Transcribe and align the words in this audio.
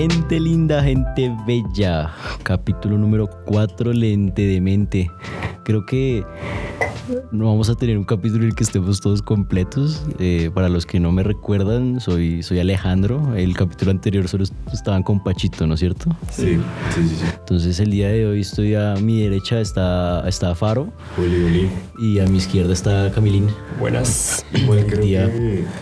Gente 0.00 0.38
linda, 0.38 0.82
gente 0.82 1.30
bella. 1.44 2.10
Capítulo 2.42 2.96
número 2.96 3.28
4, 3.44 3.92
lente 3.92 4.40
de 4.46 4.58
mente. 4.58 5.10
Creo 5.62 5.84
que 5.84 6.24
no 7.32 7.46
vamos 7.46 7.68
a 7.70 7.74
tener 7.74 7.98
un 7.98 8.04
capítulo 8.04 8.42
en 8.42 8.50
el 8.50 8.54
que 8.54 8.64
estemos 8.64 9.00
todos 9.00 9.22
completos. 9.22 10.02
Eh, 10.18 10.50
para 10.54 10.68
los 10.68 10.86
que 10.86 11.00
no 11.00 11.12
me 11.12 11.22
recuerdan, 11.22 12.00
soy, 12.00 12.42
soy 12.42 12.60
Alejandro. 12.60 13.34
El 13.36 13.54
capítulo 13.56 13.90
anterior 13.90 14.28
solo 14.28 14.44
estaban 14.72 15.02
con 15.02 15.22
Pachito, 15.22 15.66
¿no 15.66 15.74
es 15.74 15.80
cierto? 15.80 16.10
Sí, 16.30 16.58
sí, 16.94 17.02
sí. 17.02 17.16
sí. 17.16 17.24
Entonces 17.38 17.80
el 17.80 17.90
día 17.90 18.08
de 18.08 18.26
hoy 18.26 18.40
estoy 18.40 18.74
a 18.74 18.94
mi 18.94 19.22
derecha 19.22 19.60
está, 19.60 20.28
está 20.28 20.54
Faro 20.54 20.92
Oli. 21.18 21.68
y 21.98 22.18
a 22.20 22.26
mi 22.26 22.38
izquierda 22.38 22.72
está 22.72 23.10
Camilín. 23.12 23.48
Buenas. 23.78 24.44
Igual 24.54 24.86
creo 24.86 25.04
día. 25.04 25.30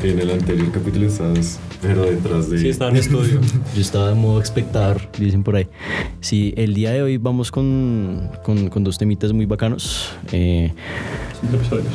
que 0.00 0.10
en 0.10 0.18
el 0.18 0.30
anterior 0.30 0.70
capítulo 0.72 1.06
estabas, 1.06 1.58
pero 1.82 2.02
detrás 2.02 2.50
de... 2.50 2.58
Sí, 2.58 2.68
estaba 2.68 2.90
en 2.90 2.96
estudio. 2.96 3.40
Yo 3.74 3.80
estaba 3.80 4.12
en 4.12 4.18
modo 4.18 4.40
espectador, 4.40 5.00
dicen 5.18 5.42
por 5.42 5.56
ahí. 5.56 5.68
Sí, 6.20 6.54
el 6.56 6.74
día 6.74 6.92
de 6.92 7.02
hoy 7.02 7.16
vamos 7.16 7.50
con, 7.50 8.30
con, 8.44 8.68
con 8.68 8.84
dos 8.84 8.98
temitas 8.98 9.32
muy 9.32 9.46
bacanos. 9.46 10.12
Eh, 10.32 10.72
Episodios. 11.52 11.86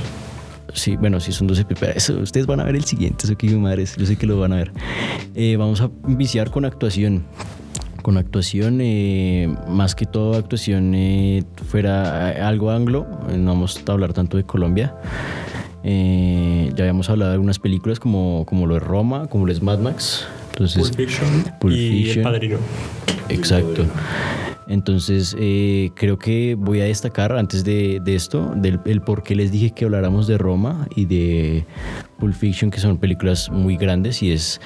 Sí, 0.73 0.95
bueno, 0.95 1.19
sí 1.19 1.31
son 1.31 1.45
12 1.47 1.65
pero 1.65 1.91
eso, 1.91 2.17
ustedes 2.19 2.47
van 2.47 2.59
a 2.59 2.63
ver 2.63 2.75
el 2.75 2.83
siguiente, 2.83 3.25
eso 3.25 3.37
que 3.37 3.47
mi 3.47 3.55
madre, 3.55 3.85
yo 3.97 4.05
sé 4.05 4.15
que 4.15 4.25
lo 4.25 4.39
van 4.39 4.53
a 4.53 4.55
ver. 4.55 4.71
Eh, 5.35 5.55
vamos 5.55 5.81
a 5.81 5.89
viciar 6.07 6.49
con 6.49 6.65
actuación. 6.65 7.23
Con 8.01 8.17
actuación, 8.17 8.79
eh, 8.81 9.55
más 9.69 9.95
que 9.95 10.05
todo 10.05 10.35
actuación 10.35 10.93
eh, 10.93 11.43
fuera 11.69 12.33
eh, 12.33 12.41
algo 12.41 12.71
anglo, 12.71 13.07
eh, 13.29 13.37
no 13.37 13.51
vamos 13.53 13.81
a 13.87 13.91
hablar 13.91 14.11
tanto 14.13 14.35
de 14.35 14.43
Colombia. 14.43 14.95
Eh, 15.85 16.71
ya 16.75 16.83
habíamos 16.83 17.09
hablado 17.09 17.31
de 17.31 17.35
algunas 17.35 17.59
películas 17.59 17.99
como, 17.99 18.45
como 18.45 18.67
lo 18.67 18.73
de 18.73 18.79
Roma, 18.79 19.27
como 19.27 19.45
lo 19.45 19.51
es 19.51 19.61
Mad 19.61 19.79
Max. 19.79 20.25
Entonces, 20.51 20.81
Pulp 20.81 20.95
Fiction 20.95 21.45
Pulp 21.59 21.73
y 21.73 22.03
Fiction. 22.03 22.17
El 22.17 22.23
Padrino. 22.23 22.57
Exacto. 23.29 23.85
Entonces, 24.67 25.35
eh, 25.39 25.91
creo 25.95 26.17
que 26.17 26.55
voy 26.57 26.81
a 26.81 26.85
destacar 26.85 27.33
antes 27.33 27.63
de, 27.63 28.01
de 28.03 28.15
esto, 28.15 28.53
del 28.55 28.79
el 28.85 29.01
por 29.01 29.23
qué 29.23 29.35
les 29.35 29.51
dije 29.51 29.71
que 29.71 29.85
habláramos 29.85 30.27
de 30.27 30.37
Roma 30.37 30.87
y 30.95 31.05
de 31.05 31.65
Pulp 32.19 32.33
Fiction, 32.33 32.71
que 32.71 32.79
son 32.79 32.97
películas 32.97 33.49
muy 33.49 33.77
grandes, 33.77 34.23
y 34.23 34.31
es 34.31 34.61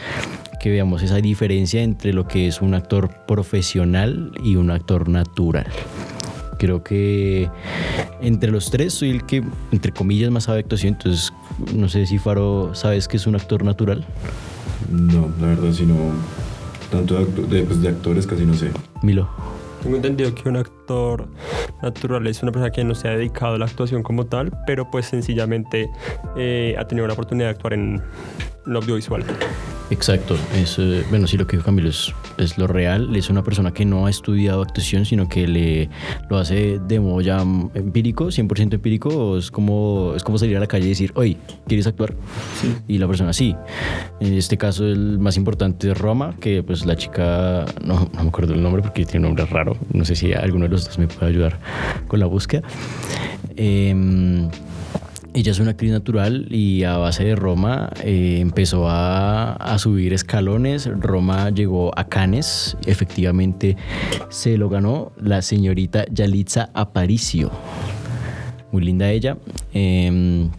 que 0.59 0.69
veamos 0.69 1.03
esa 1.03 1.17
diferencia 1.17 1.81
entre 1.81 2.13
lo 2.13 2.27
que 2.27 2.47
es 2.47 2.61
un 2.61 2.73
actor 2.73 3.09
profesional 3.27 4.31
y 4.43 4.55
un 4.55 4.71
actor 4.71 5.09
natural. 5.09 5.67
Creo 6.59 6.83
que 6.83 7.49
entre 8.21 8.51
los 8.51 8.71
tres 8.71 8.93
soy 8.95 9.11
el 9.11 9.25
que, 9.25 9.43
entre 9.71 9.91
comillas, 9.91 10.31
más 10.31 10.45
sabe 10.45 10.59
actuación, 10.59 10.93
entonces 10.93 11.31
no 11.75 11.87
sé 11.89 12.05
si 12.05 12.17
Faro 12.17 12.73
sabes 12.73 13.07
que 13.07 13.17
es 13.17 13.27
un 13.27 13.35
actor 13.35 13.63
natural. 13.63 14.05
No, 14.91 15.31
la 15.39 15.47
verdad, 15.47 15.71
si 15.71 15.85
no... 15.85 15.95
Tanto 16.91 17.17
de, 17.19 17.63
pues, 17.63 17.81
de 17.81 17.89
actores 17.89 18.25
casi 18.25 18.45
no 18.45 18.53
sé. 18.53 18.71
Milo. 19.01 19.27
Tengo 19.81 19.95
entendido 19.95 20.33
que 20.33 20.49
un 20.49 20.57
actor 20.57 21.27
natural 21.81 22.25
es 22.27 22.41
una 22.41 22.51
persona 22.51 22.71
que 22.71 22.83
no 22.83 22.95
se 22.95 23.07
ha 23.07 23.11
dedicado 23.11 23.55
a 23.55 23.57
la 23.57 23.65
actuación 23.65 24.03
como 24.03 24.25
tal, 24.25 24.51
pero 24.65 24.89
pues 24.89 25.05
sencillamente 25.05 25.89
eh, 26.35 26.75
ha 26.77 26.87
tenido 26.87 27.07
la 27.07 27.13
oportunidad 27.13 27.47
de 27.47 27.51
actuar 27.51 27.73
en 27.73 28.01
lo 28.67 28.79
audiovisual. 28.79 29.23
Exacto, 29.89 30.35
es, 30.53 30.77
eh, 30.79 31.05
bueno, 31.09 31.27
sí, 31.27 31.37
lo 31.37 31.47
que 31.47 31.55
dijo 31.55 31.65
Camilo 31.65 31.87
es, 31.89 32.13
es 32.37 32.57
lo 32.57 32.67
real. 32.67 33.15
Es 33.15 33.29
una 33.29 33.41
persona 33.41 33.73
que 33.73 33.85
no 33.85 34.05
ha 34.05 34.09
estudiado 34.09 34.61
actuación, 34.61 35.05
sino 35.05 35.29
que 35.29 35.47
le, 35.47 35.89
lo 36.29 36.37
hace 36.37 36.79
de 36.79 36.99
modo 36.99 37.21
ya 37.21 37.39
empírico, 37.39 38.25
100% 38.25 38.73
empírico. 38.73 39.37
Es 39.37 39.49
como, 39.49 40.13
es 40.15 40.23
como 40.23 40.37
salir 40.37 40.57
a 40.57 40.59
la 40.59 40.67
calle 40.67 40.87
y 40.87 40.89
decir, 40.89 41.13
oye, 41.15 41.37
¿quieres 41.67 41.87
actuar? 41.87 42.13
Y 42.87 42.97
la 42.97 43.07
persona 43.07 43.31
sí. 43.31 43.55
En 44.19 44.33
este 44.33 44.57
caso, 44.57 44.85
el 44.85 45.19
más 45.19 45.37
importante 45.37 45.91
es 45.91 45.97
Roma, 45.97 46.35
que 46.41 46.63
pues 46.63 46.85
la 46.85 46.97
chica, 46.97 47.63
no, 47.81 48.09
no 48.13 48.23
me 48.23 48.27
acuerdo 48.27 48.53
el 48.53 48.61
nombre 48.61 48.81
porque 48.81 49.05
tiene 49.05 49.27
un 49.27 49.35
nombre 49.35 49.45
raro. 49.45 49.77
No 49.93 50.03
sé 50.03 50.15
si 50.15 50.33
alguno 50.33 50.65
de 50.65 50.71
los 50.71 50.85
dos 50.85 50.99
me 50.99 51.07
puede 51.07 51.31
ayudar 51.31 51.59
con 52.09 52.19
la 52.19 52.25
búsqueda. 52.25 52.63
Em, 53.55 54.49
ella 55.37 55.51
es 55.51 55.59
una 55.59 55.71
actriz 55.71 55.91
natural 55.91 56.47
y 56.49 56.83
a 56.83 56.97
base 56.97 57.23
de 57.23 57.35
Roma 57.35 57.91
eh, 58.03 58.39
empezó 58.41 58.87
a, 58.89 59.77
subir 59.77 60.11
escalones. 60.11 60.89
Roma 60.99 61.51
llegó 61.51 61.91
a 61.95 62.05
Cannes. 62.09 62.75
Efectivamente 62.87 63.77
se 64.29 64.57
lo 64.57 64.67
ganó 64.67 65.11
la 65.21 65.43
señorita 65.43 66.05
Yalitza 66.09 66.71
Aparicio. 66.73 67.51
Muy 68.71 68.83
linda 68.83 69.11
ella. 69.11 69.37
Eh, 69.75 70.49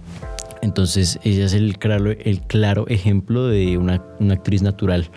entonces 0.62 1.18
ella 1.24 1.46
es 1.46 1.54
el 1.54 1.76
claro, 1.78 2.12
el 2.12 2.40
claro 2.42 2.86
ejemplo 2.86 3.48
de 3.48 3.78
una, 3.78 4.00
una 4.20 4.34
actriz 4.34 4.62
natural. 4.62 5.10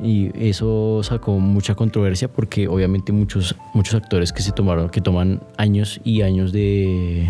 Y 0.00 0.30
eso 0.34 1.02
sacó 1.02 1.38
mucha 1.38 1.74
controversia 1.74 2.28
porque 2.32 2.68
obviamente 2.68 3.12
muchos, 3.12 3.54
muchos 3.74 3.94
actores 3.94 4.32
que 4.32 4.40
se 4.40 4.50
tomaron, 4.52 4.88
que 4.88 5.02
toman 5.02 5.42
años 5.58 6.00
y 6.04 6.22
años 6.22 6.52
de, 6.52 7.28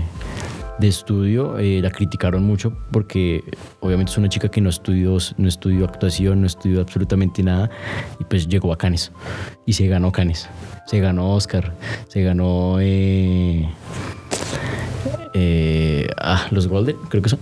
de 0.78 0.88
estudio, 0.88 1.58
eh, 1.58 1.80
la 1.82 1.90
criticaron 1.90 2.42
mucho 2.42 2.72
porque 2.90 3.44
obviamente 3.80 4.12
es 4.12 4.18
una 4.18 4.28
chica 4.28 4.48
que 4.48 4.60
no 4.60 4.70
estudió, 4.70 5.18
no 5.36 5.48
estudió 5.48 5.84
actuación, 5.84 6.40
no 6.40 6.46
estudió 6.46 6.80
absolutamente 6.80 7.42
nada 7.42 7.70
y 8.18 8.24
pues 8.24 8.48
llegó 8.48 8.72
a 8.72 8.78
Cannes 8.78 9.12
y 9.66 9.74
se 9.74 9.86
ganó 9.86 10.12
Cannes, 10.12 10.48
se 10.86 11.00
ganó 11.00 11.34
Oscar, 11.34 11.74
se 12.08 12.22
ganó 12.22 12.78
eh, 12.80 13.68
eh, 15.34 16.08
ah, 16.18 16.46
los 16.50 16.68
Golden, 16.68 16.96
creo 17.08 17.22
que 17.22 17.28
son. 17.28 17.38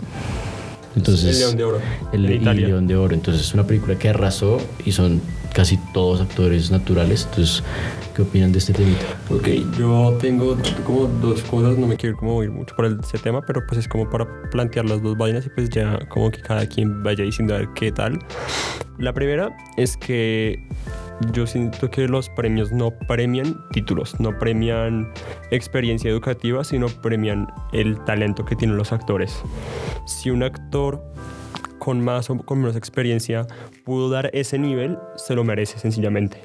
Entonces, 0.96 1.36
el 1.36 1.38
León 1.38 1.56
de 1.56 1.64
Oro. 1.64 1.80
el, 2.12 2.30
Italia. 2.30 2.66
León 2.68 2.86
de 2.88 2.96
Oro. 2.96 3.14
Entonces 3.14 3.42
es 3.42 3.54
una 3.54 3.64
película 3.64 3.96
que 3.96 4.08
arrasó 4.08 4.58
y 4.84 4.92
son 4.92 5.20
casi 5.52 5.76
todos 5.92 6.20
actores 6.20 6.70
naturales. 6.70 7.26
Entonces, 7.30 7.62
¿qué 8.14 8.22
opinan 8.22 8.52
de 8.52 8.58
este 8.58 8.72
temita? 8.72 9.04
Ok, 9.30 9.48
yo 9.78 10.16
tengo 10.20 10.56
como 10.84 11.06
dos 11.06 11.42
cosas, 11.42 11.76
no 11.78 11.86
me 11.86 11.96
quiero 11.96 12.16
como 12.16 12.42
ir 12.42 12.50
mucho 12.50 12.74
por 12.74 12.86
ese 12.86 13.18
tema, 13.18 13.42
pero 13.42 13.64
pues 13.66 13.80
es 13.80 13.88
como 13.88 14.08
para 14.08 14.26
plantear 14.50 14.84
las 14.86 15.02
dos 15.02 15.16
vainas 15.16 15.46
y 15.46 15.50
pues 15.50 15.70
ya 15.70 15.98
como 16.08 16.30
que 16.30 16.40
cada 16.40 16.66
quien 16.66 17.02
vaya 17.02 17.24
diciendo 17.24 17.54
a 17.54 17.58
ver 17.58 17.68
qué 17.74 17.92
tal. 17.92 18.18
La 18.98 19.12
primera 19.12 19.56
es 19.76 19.96
que 19.96 20.66
yo 21.32 21.46
siento 21.46 21.90
que 21.90 22.08
los 22.08 22.28
premios 22.30 22.72
no 22.72 22.90
premian 23.06 23.58
títulos, 23.72 24.18
no 24.20 24.38
premian 24.38 25.12
experiencia 25.50 26.10
educativa, 26.10 26.64
sino 26.64 26.88
premian 26.88 27.46
el 27.72 28.02
talento 28.04 28.44
que 28.44 28.56
tienen 28.56 28.76
los 28.76 28.92
actores. 28.92 29.42
Si 30.06 30.30
un 30.30 30.42
actor 30.42 31.02
con 31.90 32.00
más 32.04 32.30
o 32.30 32.38
con 32.38 32.60
menos 32.60 32.76
experiencia 32.76 33.48
pudo 33.84 34.10
dar 34.10 34.30
ese 34.32 34.60
nivel, 34.60 34.96
se 35.16 35.34
lo 35.34 35.42
merece 35.42 35.76
sencillamente. 35.80 36.38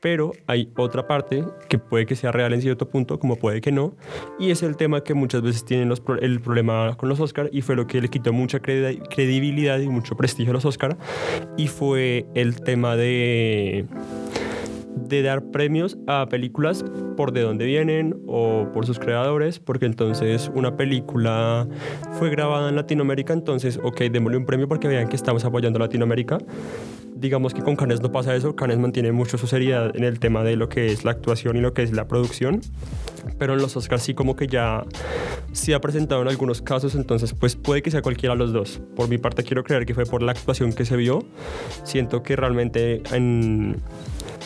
Pero 0.00 0.32
hay 0.46 0.70
otra 0.76 1.06
parte 1.06 1.44
que 1.68 1.78
puede 1.78 2.06
que 2.06 2.16
sea 2.16 2.32
real 2.32 2.54
en 2.54 2.62
cierto 2.62 2.88
punto, 2.88 3.18
como 3.18 3.36
puede 3.36 3.60
que 3.60 3.70
no, 3.72 3.94
y 4.38 4.50
es 4.50 4.62
el 4.62 4.76
tema 4.78 5.02
que 5.04 5.12
muchas 5.12 5.42
veces 5.42 5.66
tienen 5.66 5.90
los 5.90 6.00
pro- 6.00 6.18
el 6.18 6.40
problema 6.40 6.96
con 6.96 7.10
los 7.10 7.20
Oscar 7.20 7.50
y 7.52 7.60
fue 7.60 7.76
lo 7.76 7.86
que 7.86 8.00
le 8.00 8.08
quitó 8.08 8.32
mucha 8.32 8.58
credi- 8.62 9.02
credibilidad 9.14 9.78
y 9.80 9.88
mucho 9.88 10.16
prestigio 10.16 10.52
a 10.52 10.54
los 10.54 10.64
Oscar 10.64 10.96
y 11.58 11.68
fue 11.68 12.24
el 12.34 12.62
tema 12.62 12.96
de 12.96 13.84
de 14.96 15.22
dar 15.22 15.50
premios 15.50 15.98
a 16.06 16.26
películas 16.28 16.84
por 17.16 17.32
de 17.32 17.42
dónde 17.42 17.64
vienen 17.66 18.16
o 18.26 18.68
por 18.72 18.86
sus 18.86 18.98
creadores, 18.98 19.58
porque 19.58 19.86
entonces 19.86 20.50
una 20.54 20.76
película 20.76 21.66
fue 22.18 22.30
grabada 22.30 22.68
en 22.68 22.76
Latinoamérica, 22.76 23.32
entonces, 23.32 23.78
ok, 23.82 24.02
démosle 24.02 24.38
un 24.38 24.46
premio 24.46 24.68
porque 24.68 24.88
vean 24.88 25.08
que 25.08 25.16
estamos 25.16 25.44
apoyando 25.44 25.78
a 25.78 25.80
Latinoamérica. 25.80 26.38
Digamos 27.16 27.54
que 27.54 27.62
con 27.62 27.76
Cannes 27.76 28.02
no 28.02 28.12
pasa 28.12 28.34
eso, 28.34 28.54
Cannes 28.56 28.78
mantiene 28.78 29.12
mucho 29.12 29.38
su 29.38 29.46
seriedad 29.46 29.94
en 29.96 30.04
el 30.04 30.18
tema 30.18 30.42
de 30.42 30.56
lo 30.56 30.68
que 30.68 30.86
es 30.86 31.04
la 31.04 31.12
actuación 31.12 31.56
y 31.56 31.60
lo 31.60 31.72
que 31.72 31.82
es 31.82 31.92
la 31.92 32.06
producción, 32.06 32.60
pero 33.38 33.54
en 33.54 33.62
los 33.62 33.76
Oscars 33.76 34.02
sí 34.02 34.14
como 34.14 34.36
que 34.36 34.46
ya 34.46 34.84
se 35.52 35.74
ha 35.74 35.80
presentado 35.80 36.22
en 36.22 36.28
algunos 36.28 36.60
casos, 36.60 36.94
entonces 36.94 37.32
pues 37.32 37.56
puede 37.56 37.82
que 37.82 37.90
sea 37.90 38.02
cualquiera 38.02 38.34
de 38.34 38.40
los 38.40 38.52
dos. 38.52 38.80
Por 38.96 39.08
mi 39.08 39.18
parte 39.18 39.44
quiero 39.44 39.62
creer 39.62 39.86
que 39.86 39.94
fue 39.94 40.04
por 40.04 40.22
la 40.22 40.32
actuación 40.32 40.72
que 40.72 40.84
se 40.84 40.96
vio, 40.96 41.24
siento 41.84 42.22
que 42.22 42.36
realmente 42.36 43.02
en 43.12 43.76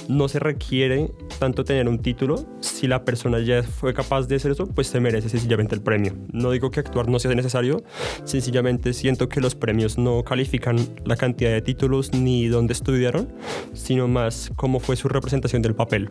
no 0.09 0.29
se 0.29 0.39
requiere 0.39 1.11
tanto 1.39 1.65
tener 1.65 1.89
un 1.89 1.99
título. 2.01 2.47
Si 2.61 2.87
la 2.87 3.05
persona 3.05 3.41
ya 3.41 3.63
fue 3.63 3.95
capaz 3.95 4.27
de 4.27 4.37
hacer 4.37 4.53
eso, 4.53 4.67
pues 4.67 4.89
se 4.89 5.01
merece 5.01 5.29
sencillamente 5.29 5.75
el 5.75 5.83
premio. 5.83 6.15
No 6.33 6.51
digo 6.51 6.71
que 6.71 6.81
actuar 6.81 7.09
no 7.09 7.19
sea 7.19 7.35
necesario, 7.35 7.83
sencillamente 8.25 8.93
siento 8.93 9.29
que 9.29 9.41
los 9.41 9.55
premios 9.55 9.99
no 9.99 10.23
califican 10.25 10.79
la 11.05 11.17
cantidad 11.17 11.51
de 11.51 11.63
títulos 11.63 12.13
ni 12.13 12.49
dónde 12.49 12.73
estudiaron, 12.73 13.33
sino 13.73 14.09
más 14.09 14.51
cómo 14.57 14.81
fue 14.81 14.97
su 14.97 15.09
representación 15.09 15.63
del 15.63 15.75
papel. 15.75 16.11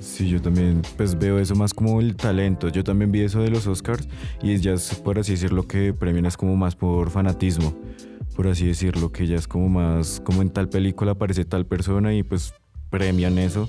Sí, 0.00 0.28
yo 0.28 0.40
también 0.40 0.82
pues 0.96 1.18
veo 1.18 1.38
eso 1.38 1.54
más 1.54 1.74
como 1.74 2.00
el 2.00 2.16
talento. 2.16 2.68
Yo 2.68 2.84
también 2.84 3.10
vi 3.12 3.22
eso 3.22 3.40
de 3.40 3.50
los 3.50 3.66
Oscars 3.66 4.08
y 4.42 4.56
ya 4.58 4.72
es 4.72 4.94
por 4.96 5.18
así 5.18 5.32
decirlo 5.32 5.66
que 5.66 5.92
premian 5.92 6.26
es 6.26 6.36
como 6.36 6.56
más 6.56 6.76
por 6.76 7.10
fanatismo, 7.10 7.76
por 8.36 8.48
así 8.48 8.66
decirlo, 8.66 9.10
que 9.10 9.26
ya 9.26 9.36
es 9.36 9.48
como 9.48 9.68
más 9.68 10.20
como 10.24 10.42
en 10.42 10.50
tal 10.50 10.68
película 10.68 11.12
aparece 11.12 11.44
tal 11.44 11.66
persona 11.66 12.14
y 12.14 12.22
pues 12.22 12.54
premian 12.90 13.38
eso. 13.38 13.68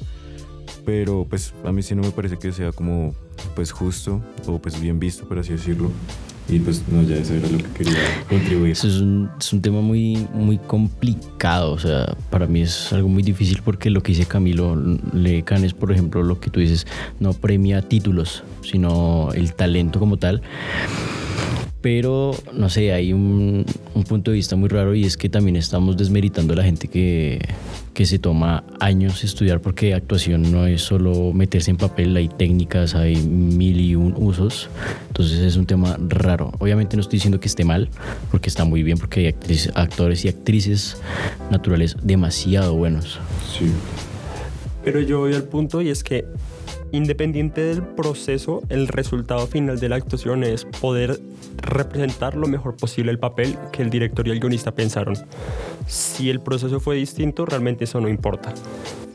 Pero 0.85 1.25
pues 1.29 1.53
a 1.65 1.71
mí 1.71 1.81
sí 1.81 1.95
no 1.95 2.03
me 2.03 2.11
parece 2.11 2.37
que 2.37 2.51
sea 2.51 2.71
como 2.71 3.13
pues 3.55 3.71
justo 3.71 4.21
o 4.47 4.59
pues 4.59 4.79
bien 4.79 4.99
visto, 4.99 5.27
por 5.27 5.39
así 5.39 5.53
decirlo. 5.53 5.91
Y 6.47 6.57
pues 6.59 6.83
no, 6.87 7.03
ya 7.03 7.15
eso 7.15 7.35
era 7.35 7.47
lo 7.47 7.59
que 7.59 7.69
quería 7.69 7.99
contribuir. 8.27 8.71
Eso 8.71 8.87
es 8.87 8.95
un, 8.95 9.29
es 9.39 9.53
un 9.53 9.61
tema 9.61 9.81
muy, 9.81 10.27
muy 10.33 10.57
complicado, 10.57 11.71
o 11.71 11.77
sea, 11.77 12.15
para 12.31 12.47
mí 12.47 12.61
es 12.61 12.91
algo 12.91 13.07
muy 13.07 13.21
difícil 13.21 13.61
porque 13.63 13.91
lo 13.91 14.01
que 14.01 14.13
dice 14.13 14.25
Camilo 14.25 14.75
Le 15.13 15.43
Canes, 15.43 15.75
por 15.75 15.91
ejemplo, 15.91 16.23
lo 16.23 16.39
que 16.39 16.49
tú 16.49 16.59
dices, 16.59 16.87
no 17.19 17.33
premia 17.33 17.83
títulos, 17.83 18.43
sino 18.63 19.29
el 19.33 19.53
talento 19.53 19.99
como 19.99 20.17
tal. 20.17 20.41
Pero, 21.81 22.35
no 22.53 22.67
sé, 22.69 22.91
hay 22.91 23.13
un, 23.13 23.65
un 23.95 24.03
punto 24.03 24.31
de 24.31 24.35
vista 24.35 24.57
muy 24.57 24.67
raro 24.67 24.95
y 24.95 25.05
es 25.05 25.15
que 25.15 25.29
también 25.29 25.55
estamos 25.55 25.95
desmeritando 25.95 26.51
a 26.51 26.57
la 26.57 26.63
gente 26.63 26.89
que, 26.89 27.39
que 27.93 28.05
se 28.05 28.19
toma 28.19 28.65
años 28.81 29.23
estudiar 29.23 29.61
porque 29.61 29.93
actuación 29.93 30.51
no 30.51 30.67
es 30.67 30.81
solo 30.81 31.31
meterse 31.31 31.71
en 31.71 31.77
papel, 31.77 32.17
hay 32.17 32.27
técnicas, 32.27 32.95
hay 32.95 33.15
mil 33.15 33.79
y 33.79 33.95
un 33.95 34.13
usos. 34.17 34.69
Entonces 35.07 35.39
es 35.39 35.55
un 35.55 35.65
tema 35.65 35.97
raro. 36.09 36.51
Obviamente 36.59 36.97
no 36.97 37.01
estoy 37.01 37.15
diciendo 37.15 37.39
que 37.39 37.47
esté 37.47 37.63
mal, 37.63 37.87
porque 38.29 38.49
está 38.49 38.65
muy 38.65 38.83
bien, 38.83 38.97
porque 38.97 39.21
hay 39.21 39.27
actrices- 39.27 39.71
actores 39.75 40.25
y 40.25 40.27
actrices 40.27 40.97
naturales 41.49 41.95
demasiado 42.03 42.75
buenos. 42.75 43.19
Sí. 43.57 43.71
Pero 44.83 44.99
yo 44.99 45.19
voy 45.19 45.33
al 45.33 45.43
punto 45.43 45.81
y 45.81 45.89
es 45.89 46.03
que 46.03 46.25
independiente 46.91 47.61
del 47.61 47.83
proceso, 47.83 48.63
el 48.69 48.87
resultado 48.87 49.45
final 49.47 49.79
de 49.79 49.89
la 49.89 49.95
actuación 49.97 50.43
es 50.43 50.65
poder 50.65 51.19
representar 51.61 52.35
lo 52.35 52.47
mejor 52.47 52.75
posible 52.75 53.11
el 53.11 53.19
papel 53.19 53.57
que 53.71 53.81
el 53.81 53.89
director 53.89 54.27
y 54.27 54.31
el 54.31 54.39
guionista 54.39 54.71
pensaron. 54.71 55.15
Si 55.87 56.29
el 56.29 56.39
proceso 56.41 56.79
fue 56.79 56.95
distinto, 56.95 57.45
realmente 57.45 57.85
eso 57.85 57.99
no 57.99 58.09
importa. 58.09 58.53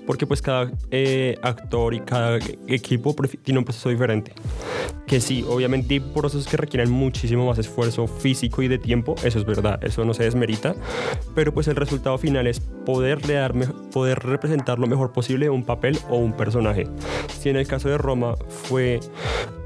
Porque 0.06 0.26
pues 0.26 0.43
cada 0.43 0.70
eh, 0.91 1.37
actor 1.43 1.94
y 1.94 2.00
cada 2.00 2.38
equipo 2.67 3.14
tiene 3.43 3.58
un 3.58 3.64
proceso 3.64 3.88
diferente. 3.88 4.32
Que 5.06 5.20
sí, 5.20 5.44
obviamente 5.48 5.94
hay 5.94 6.00
procesos 6.00 6.46
que 6.46 6.56
requieren 6.56 6.90
muchísimo 6.90 7.46
más 7.46 7.58
esfuerzo 7.58 8.06
físico 8.06 8.62
y 8.62 8.69
de 8.69 8.78
tiempo, 8.78 9.14
eso 9.22 9.38
es 9.38 9.44
verdad, 9.44 9.78
eso 9.84 10.04
no 10.04 10.14
se 10.14 10.25
desmerita, 10.25 10.75
pero 11.34 11.52
pues 11.52 11.69
el 11.69 11.76
resultado 11.76 12.16
final 12.16 12.46
es 12.46 12.60
poderle 12.60 13.34
dar, 13.34 13.54
poder 13.92 14.19
representar 14.20 14.78
lo 14.78 14.86
mejor 14.86 15.12
posible 15.12 15.50
un 15.50 15.64
papel 15.64 15.98
o 16.08 16.16
un 16.16 16.32
personaje. 16.32 16.86
Si 17.38 17.48
en 17.48 17.56
el 17.56 17.66
caso 17.66 17.88
de 17.88 17.98
Roma 17.98 18.34
fue 18.48 19.00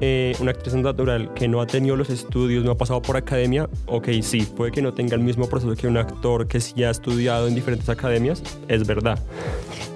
eh, 0.01 0.35
una 0.41 0.51
actriz 0.51 0.75
natural 0.75 1.33
que 1.35 1.49
no 1.49 1.61
ha 1.61 1.67
tenido 1.67 1.97
los 1.97 2.11
estudios, 2.11 2.65
no 2.65 2.73
ha 2.73 2.77
pasado 2.79 3.01
por 3.01 3.17
academia, 3.17 3.69
ok, 3.87 4.09
sí, 4.23 4.43
puede 4.43 4.73
que 4.73 4.83
no 4.83 4.95
tenga 4.95 5.15
el 5.15 5.23
mismo 5.23 5.49
proceso 5.49 5.75
que 5.75 5.87
un 5.87 5.97
actor 5.97 6.49
que 6.49 6.61
sí 6.61 6.83
ha 6.83 6.91
estudiado 6.91 7.49
en 7.49 7.55
diferentes 7.55 7.89
academias, 7.89 8.43
es 8.69 8.87
verdad, 8.87 9.19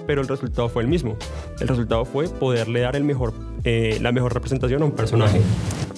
pero 0.07 0.21
el 0.21 0.27
resultado 0.27 0.69
fue 0.69 0.83
el 0.83 0.89
mismo. 0.89 1.17
El 1.59 1.67
resultado 1.67 2.05
fue 2.05 2.27
poderle 2.27 2.81
dar 2.81 2.95
el 2.95 3.03
mejor, 3.03 3.33
eh, 3.63 3.97
la 4.01 4.11
mejor 4.11 4.33
representación 4.33 4.81
a 4.81 4.85
un 4.85 4.91
personaje. 4.91 5.39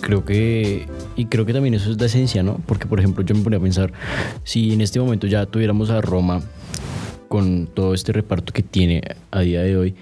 Creo 0.01 0.23
que, 0.23 0.87
y 1.15 1.25
creo 1.25 1.45
que 1.45 1.53
también 1.53 1.73
eso 1.73 1.89
es 1.91 1.99
la 1.99 2.05
esencia, 2.05 2.43
¿no? 2.43 2.59
Porque, 2.65 2.85
por 2.85 2.99
ejemplo, 2.99 3.23
yo 3.23 3.33
me 3.35 3.41
ponía 3.41 3.57
a 3.57 3.61
pensar, 3.61 3.91
si 4.43 4.73
en 4.73 4.81
este 4.81 4.99
momento 4.99 5.25
ya 5.27 5.45
tuviéramos 5.45 5.89
a 5.89 6.01
Roma 6.01 6.41
con 7.27 7.67
todo 7.67 7.93
este 7.93 8.11
reparto 8.11 8.53
que 8.53 8.61
tiene 8.61 9.01
a 9.31 9.39
día 9.41 9.61
de 9.61 9.77
hoy, 9.77 9.95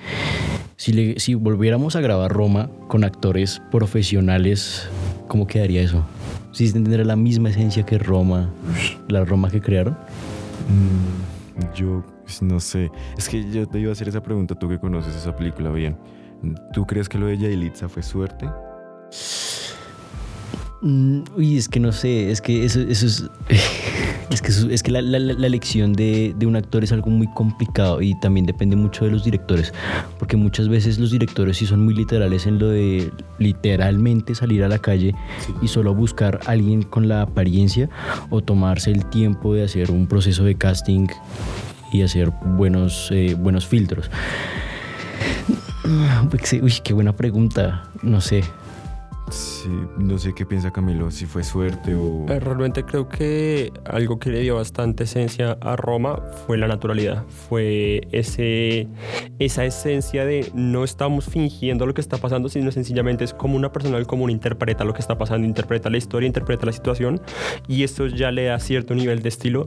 si, 0.76 0.92
le- 0.92 1.20
si 1.20 1.36
volviéramos 1.36 1.96
a 1.96 2.02
grabar 2.02 2.32
Roma 2.32 2.70
con 2.90 3.04
actores 3.06 3.62
profesionales, 3.72 4.88
¿cómo 5.30 5.48
quedaría 5.48 5.82
eso? 5.82 6.04
Si 6.52 6.72
tendría 6.72 7.06
la 7.06 7.16
misma 7.16 7.50
esencia 7.50 7.84
que 7.86 7.98
Roma, 7.98 8.50
la 9.08 9.24
Roma 9.24 9.50
que 9.50 9.62
crearon. 9.62 9.94
Mm, 10.70 11.76
yo 11.76 12.04
pues, 12.24 12.42
no 12.42 12.60
sé. 12.60 12.92
Es 13.18 13.30
que 13.30 13.50
yo 13.52 13.66
te 13.68 13.80
iba 13.80 13.90
a 13.90 13.94
hacer 13.94 14.08
esa 14.10 14.22
pregunta, 14.22 14.54
tú 14.56 14.68
que 14.70 14.78
conoces 14.78 15.16
esa 15.16 15.36
película 15.36 15.72
bien. 15.72 15.96
¿Tú 16.74 16.86
crees 16.86 17.08
que 17.10 17.18
lo 17.18 17.28
de 17.28 17.38
Yailitza 17.38 17.88
fue 17.90 18.04
suerte? 18.04 18.48
Mm, 20.82 21.24
Uy, 21.38 21.58
es 21.58 21.70
que 21.70 21.80
no 21.80 21.92
sé, 21.94 22.30
es 22.30 22.42
que 22.42 22.66
eso, 22.66 22.82
eso 22.82 23.06
es. 23.06 23.24
Es 24.30 24.42
que, 24.42 24.74
es 24.74 24.82
que 24.82 24.90
la, 24.90 25.02
la- 25.04 25.20
la- 25.20 25.34
la 25.34 25.46
elección 25.46 25.94
de, 25.94 26.34
de 26.36 26.48
un 26.48 26.56
actor 26.56 26.84
es 26.84 26.92
algo 26.92 27.12
muy 27.12 27.28
complicado 27.36 28.02
y 28.02 28.20
también 28.20 28.48
depende 28.48 28.76
mucho 28.76 29.06
de 29.06 29.12
los 29.12 29.24
directores. 29.26 29.74
Porque 30.18 30.38
muchas 30.38 30.70
veces 30.70 30.98
los 30.98 31.12
directores 31.12 31.58
sí 31.58 31.68
son 31.68 31.84
muy 31.86 31.94
literales 31.94 32.48
en 32.48 32.58
lo 32.58 32.70
de 32.70 33.12
literalmente 33.38 34.34
salir 34.34 34.64
a 34.64 34.70
la 34.70 34.80
calle 34.80 35.14
y 35.62 35.68
solo 35.68 35.94
buscar 35.94 36.40
a 36.48 36.52
alguien 36.52 36.82
con 36.82 37.08
la 37.08 37.22
apariencia 37.22 37.90
o 38.32 38.42
tomarse 38.42 38.90
el 38.90 39.06
tiempo 39.06 39.54
de 39.54 39.66
hacer 39.66 39.92
un 39.92 40.08
proceso 40.08 40.44
de 40.46 40.56
casting 40.56 41.08
y 41.92 42.02
hacer 42.02 42.32
buenos, 42.44 43.10
eh, 43.12 43.36
buenos 43.38 43.68
filtros. 43.68 44.10
Uy, 45.84 46.62
Uy, 46.62 46.74
qué 46.84 46.94
buena 46.94 47.14
pregunta. 47.14 47.84
No 48.02 48.22
sé. 48.22 48.44
Sí, 49.34 49.70
no 49.98 50.20
sé 50.20 50.34
qué 50.36 50.46
piensa 50.46 50.70
Camilo, 50.70 51.10
si 51.10 51.26
fue 51.26 51.44
suerte 51.44 51.96
o... 51.96 52.26
Eh, 52.30 52.40
Realmente 52.40 52.84
creo 52.84 53.10
que 53.10 53.74
algo 53.86 54.20
que 54.20 54.30
le 54.30 54.42
dio 54.42 54.58
bastante 54.58 55.06
esencia 55.06 55.58
a 55.60 55.76
Roma 55.76 56.22
fue 56.46 56.56
la 56.56 56.68
naturalidad, 56.68 57.26
fue 57.28 58.02
ese, 58.12 58.88
esa 59.40 59.66
esencia 59.66 60.24
de 60.24 60.52
no 60.54 60.84
estamos 60.84 61.26
fingiendo 61.26 61.88
lo 61.88 61.96
que 61.96 62.02
está 62.02 62.18
pasando, 62.18 62.48
sino 62.48 62.72
sencillamente 62.72 63.24
es 63.24 63.34
como 63.34 63.56
una 63.56 63.72
persona 63.72 64.04
común 64.06 64.30
interpreta 64.30 64.84
lo 64.84 64.94
que 64.94 65.02
está 65.02 65.18
pasando, 65.18 65.48
interpreta 65.48 65.90
la 65.90 65.98
historia, 65.98 66.28
interpreta 66.28 66.68
la 66.68 66.72
situación 66.72 67.20
y 67.68 67.82
esto 67.82 68.06
ya 68.06 68.32
le 68.32 68.46
da 68.46 68.60
cierto 68.60 68.94
nivel 68.94 69.24
de 69.24 69.30
estilo 69.30 69.66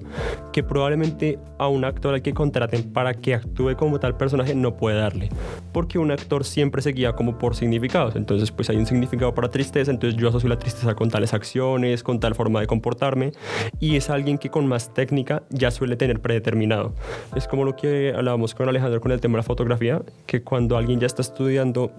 que 0.53 0.63
probablemente 0.63 1.41
a 1.59 1.67
un 1.67 1.85
actor 1.85 2.15
al 2.15 2.23
que 2.23 2.35
contraten 2.35 2.93
para 2.93 3.15
que 3.15 3.35
actúe 3.35 3.75
como 3.77 3.99
tal 3.99 4.17
personaje 4.17 4.55
no 4.55 4.77
puede 4.77 4.99
darle, 4.99 5.29
porque 5.73 5.99
un 5.99 6.13
actor 6.13 6.45
siempre 6.45 6.83
se 6.83 6.93
guía 6.93 7.15
como 7.15 7.37
por 7.39 7.57
significados, 7.57 8.15
entonces 8.15 8.53
pues 8.53 8.71
hay 8.71 8.77
un 8.77 8.87
significado 8.87 9.35
para 9.35 9.49
tristeza, 9.57 9.91
entonces 9.91 10.21
yo 10.21 10.29
asocio 10.29 10.51
la 10.51 10.59
tristeza 10.59 10.95
con 10.95 11.09
tales 11.09 11.33
acciones, 11.33 12.03
con 12.03 12.21
tal 12.21 12.35
forma 12.35 12.61
de 12.61 12.67
comportarme 12.67 13.33
y 13.81 13.97
es 13.97 14.11
alguien 14.11 14.37
que 14.37 14.51
con 14.51 14.67
más 14.67 14.93
técnica 14.93 15.45
ya 15.49 15.71
suele 15.71 15.97
tener 15.97 16.21
predeterminado. 16.21 16.93
Es 17.35 17.49
como 17.49 17.65
lo 17.65 17.75
que 17.75 18.13
hablábamos 18.15 18.55
con 18.55 18.69
Alejandro 18.69 19.01
con 19.01 19.13
el 19.13 19.21
tema 19.23 19.33
de 19.33 19.39
la 19.39 19.43
fotografía, 19.45 20.03
que 20.27 20.43
cuando 20.43 20.77
alguien 20.77 21.01
ya 21.01 21.07
está 21.07 21.23
estudiando 21.23 21.91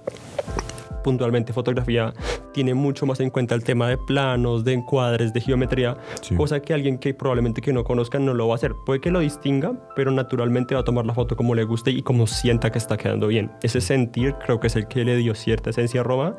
puntualmente 1.04 1.54
fotografía 1.54 2.14
tiene 2.54 2.74
mucho 2.74 3.06
más 3.06 3.20
en 3.20 3.30
cuenta 3.30 3.54
el 3.56 3.64
tema 3.64 3.88
de 3.88 3.98
planos, 3.98 4.64
de 4.64 4.74
encuadres, 4.74 5.32
de 5.34 5.42
geometría, 5.42 5.98
Sí. 6.22 6.36
cosa 6.36 6.60
que 6.62 6.74
alguien 6.74 6.98
que 6.98 7.14
probablemente 7.14 7.62
que 7.62 7.72
no 7.72 7.84
conozca 7.84 8.18
no 8.20 8.34
lo 8.34 8.48
va 8.48 8.54
a 8.54 8.56
hacer. 8.56 8.74
Puede 8.86 9.00
que 9.00 9.12
lo 9.12 9.20
distinga, 9.20 9.74
pero 9.96 10.12
naturalmente 10.12 10.74
va 10.76 10.82
a 10.82 10.84
tomar 10.84 11.06
la 11.06 11.14
foto 11.14 11.36
como 11.36 11.54
le 11.56 11.64
guste 11.66 11.92
y 11.92 12.02
como 12.02 12.26
sienta 12.28 12.72
que 12.72 12.78
está 12.80 12.98
quedando 12.98 13.28
bien. 13.28 13.52
Ese 13.62 13.80
sentir 13.82 14.36
creo 14.44 14.60
que 14.60 14.68
es 14.68 14.76
el 14.76 14.88
que 14.88 15.04
le 15.06 15.16
dio 15.18 15.36
cierta 15.36 15.70
esencia 15.70 16.02
a 16.02 16.04
Roma, 16.04 16.36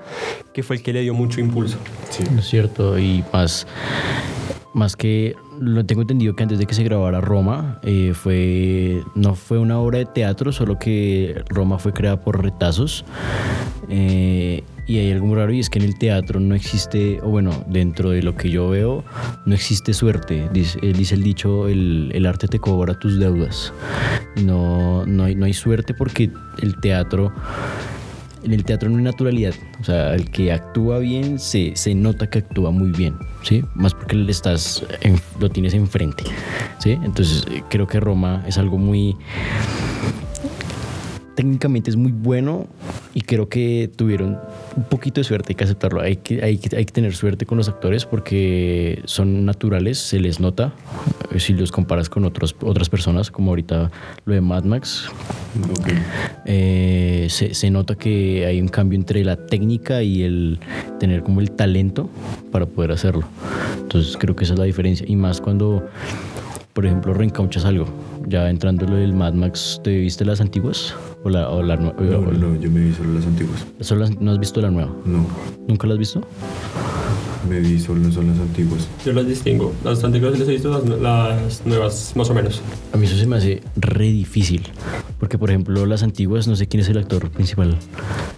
que 0.53 0.63
fue 0.63 0.77
el 0.77 0.83
que 0.83 0.93
le 0.93 1.03
dio 1.03 1.15
mucho 1.15 1.41
impulso. 1.41 1.79
Sí. 2.11 2.25
No 2.33 2.41
es 2.41 2.47
cierto, 2.49 2.99
y 2.99 3.25
más, 3.33 3.67
más 4.75 4.97
que 4.97 5.35
lo 5.61 5.85
tengo 5.85 6.03
entendido 6.03 6.35
que 6.35 6.43
antes 6.43 6.59
de 6.59 6.67
que 6.67 6.75
se 6.75 6.83
grabara 6.83 7.21
Roma, 7.21 7.79
eh, 7.83 8.13
fue, 8.15 9.03
no 9.15 9.35
fue 9.35 9.59
una 9.59 9.79
obra 9.79 9.99
de 9.99 10.07
teatro, 10.07 10.53
solo 10.53 10.79
que 10.79 11.43
Roma 11.49 11.79
fue 11.79 11.93
creada 11.93 12.21
por 12.21 12.43
retazos. 12.43 13.05
eh, 13.89 14.63
y 14.87 14.97
hay 14.97 15.13
algo 15.13 15.35
raro 15.35 15.53
y 15.53 15.61
es 15.61 15.69
que 15.69 15.79
en 15.79 15.85
el 15.85 15.99
teatro 15.99 16.41
no 16.41 16.55
existe, 16.55 17.21
o 17.23 17.29
bueno, 17.29 17.63
dentro 17.69 18.09
de 18.09 18.23
lo 18.23 18.37
que 18.37 18.49
yo 18.49 18.71
veo, 18.71 19.05
no 19.45 19.55
existe 19.55 19.93
suerte. 19.93 20.49
Dice, 20.51 20.79
eh, 20.81 20.95
dice 20.95 21.15
el 21.15 21.23
dicho, 21.23 21.69
el, 21.69 22.11
el 22.15 22.25
arte 22.25 22.49
te 22.49 22.59
cobra 22.59 22.99
tus 22.99 23.19
deudas. 23.19 23.75
No, 24.43 25.05
no, 25.05 25.25
hay, 25.25 25.35
no 25.35 25.45
hay 25.45 25.53
suerte 25.53 25.93
porque 25.93 26.31
el 26.63 26.81
teatro 26.81 27.35
en 28.49 28.55
el 28.55 28.65
teatro 28.65 28.89
no 28.89 28.97
hay 28.97 29.05
naturalidad. 29.05 29.55
O 29.81 29.85
sea, 29.85 30.15
el 30.15 30.31
que 30.31 30.53
actúa 30.53 30.99
bien 30.99 31.39
se, 31.39 31.73
se 31.77 31.95
nota 31.95 32.31
que 32.31 32.39
actúa 32.39 32.71
muy 32.71 32.91
bien, 32.91 33.15
¿sí? 33.43 33.63
Más 33.75 33.95
porque 33.95 34.17
le 34.17 34.31
estás 34.31 34.85
lo 35.39 35.51
tienes 35.51 35.75
enfrente, 35.75 36.25
¿sí? 36.79 36.93
Entonces 36.93 37.47
eh, 37.51 37.63
creo 37.69 37.87
que 37.87 38.01
Roma 38.01 38.43
es 38.47 38.57
algo 38.57 38.79
muy... 38.79 39.17
Técnicamente 41.35 41.91
es 41.91 41.97
muy 41.97 42.11
bueno 42.11 42.67
y 43.15 43.21
creo 43.21 43.49
que 43.49 43.89
tuvieron 43.95 44.39
un 44.77 44.85
poquito 44.85 45.21
de 45.21 45.25
suerte, 45.25 45.53
hay 45.53 45.55
que 45.55 45.65
aceptarlo. 45.65 46.01
Hay 46.01 46.17
que, 46.17 46.43
hay 46.43 46.59
hay 46.77 46.85
que 46.85 46.93
tener 46.93 47.15
suerte 47.15 47.47
con 47.47 47.59
los 47.59 47.69
actores 47.69 48.07
porque 48.07 49.03
son 49.05 49.45
naturales, 49.45 49.99
se 49.99 50.19
les 50.19 50.41
nota. 50.41 50.73
Eh, 51.33 51.41
Si 51.41 51.53
los 51.53 51.73
comparas 51.73 52.09
con 52.09 52.25
otros, 52.25 52.55
otras 52.61 52.89
personas, 52.89 53.31
como 53.31 53.51
ahorita 53.51 53.91
lo 54.25 54.35
de 54.35 54.41
Mad 54.41 54.65
Max, 54.65 55.09
eh, 56.45 57.27
se, 57.31 57.55
se 57.55 57.71
nota 57.71 57.95
que 57.95 58.47
hay 58.47 58.61
un 58.61 58.69
cambio 58.69 58.99
entre 58.99 59.25
la 59.25 59.37
técnica 59.37 60.03
y 60.03 60.23
el 60.23 60.59
tener 60.99 61.23
como 61.23 61.41
el 61.41 61.51
talento 61.51 62.09
para 62.51 62.67
poder 62.67 62.93
hacerlo. 62.93 63.25
Entonces 63.81 64.17
creo 64.17 64.37
que 64.37 64.45
esa 64.45 64.55
es 64.55 64.59
la 64.59 64.67
diferencia. 64.67 65.07
Y 65.09 65.17
más 65.17 65.41
cuando, 65.41 65.89
por 66.79 66.87
ejemplo, 66.87 67.13
reencauchas 67.13 67.65
algo. 67.65 67.87
Ya 68.29 68.49
entrando 68.49 68.85
en 68.85 68.91
lo 68.93 68.97
del 68.99 69.13
Mad 69.13 69.33
Max, 69.33 69.81
¿te 69.83 69.99
viste 69.99 70.25
las 70.25 70.41
antiguas? 70.41 70.95
¿O 71.25 71.29
la, 71.29 71.49
o 71.51 71.61
la 71.61 71.75
No, 71.75 71.89
o 71.89 72.03
no, 72.05 72.55
yo 72.61 72.71
me 72.71 72.79
vi 72.83 72.95
solo 72.95 73.15
las 73.15 73.27
antiguas. 73.27 73.67
solo 73.81 74.03
las- 74.03 74.21
¿No 74.21 74.31
has 74.31 74.39
visto 74.39 74.61
la 74.61 74.71
nueva? 74.71 74.95
No. 75.05 75.27
¿Nunca 75.67 75.89
la 75.89 75.95
has 75.95 75.99
visto? 75.99 76.21
Me 77.51 77.59
vi 77.59 77.81
solo 77.81 78.13
son 78.13 78.29
las 78.29 78.39
antiguas. 78.39 78.87
Yo 79.05 79.13
las 79.13 79.27
distingo. 79.27 79.73
Las 79.83 80.05
antiguas 80.05 80.39
las 80.39 80.49
he 80.49 80.53
visto, 80.53 80.71
las, 80.71 81.01
las 81.01 81.67
nuevas 81.67 82.13
más 82.15 82.31
o 82.31 82.35
menos. 82.35 82.63
A 82.93 82.97
mí 82.97 83.07
eso 83.07 83.17
se 83.17 83.27
me 83.27 83.39
hace 83.39 83.61
re 83.75 84.05
difícil. 84.13 84.63
Porque, 85.19 85.37
por 85.37 85.51
ejemplo, 85.51 85.85
las 85.85 86.03
antiguas, 86.03 86.47
no 86.47 86.55
sé 86.55 86.69
quién 86.69 86.81
es 86.81 86.89
el 86.89 86.99
actor 86.99 87.29
principal. 87.31 87.77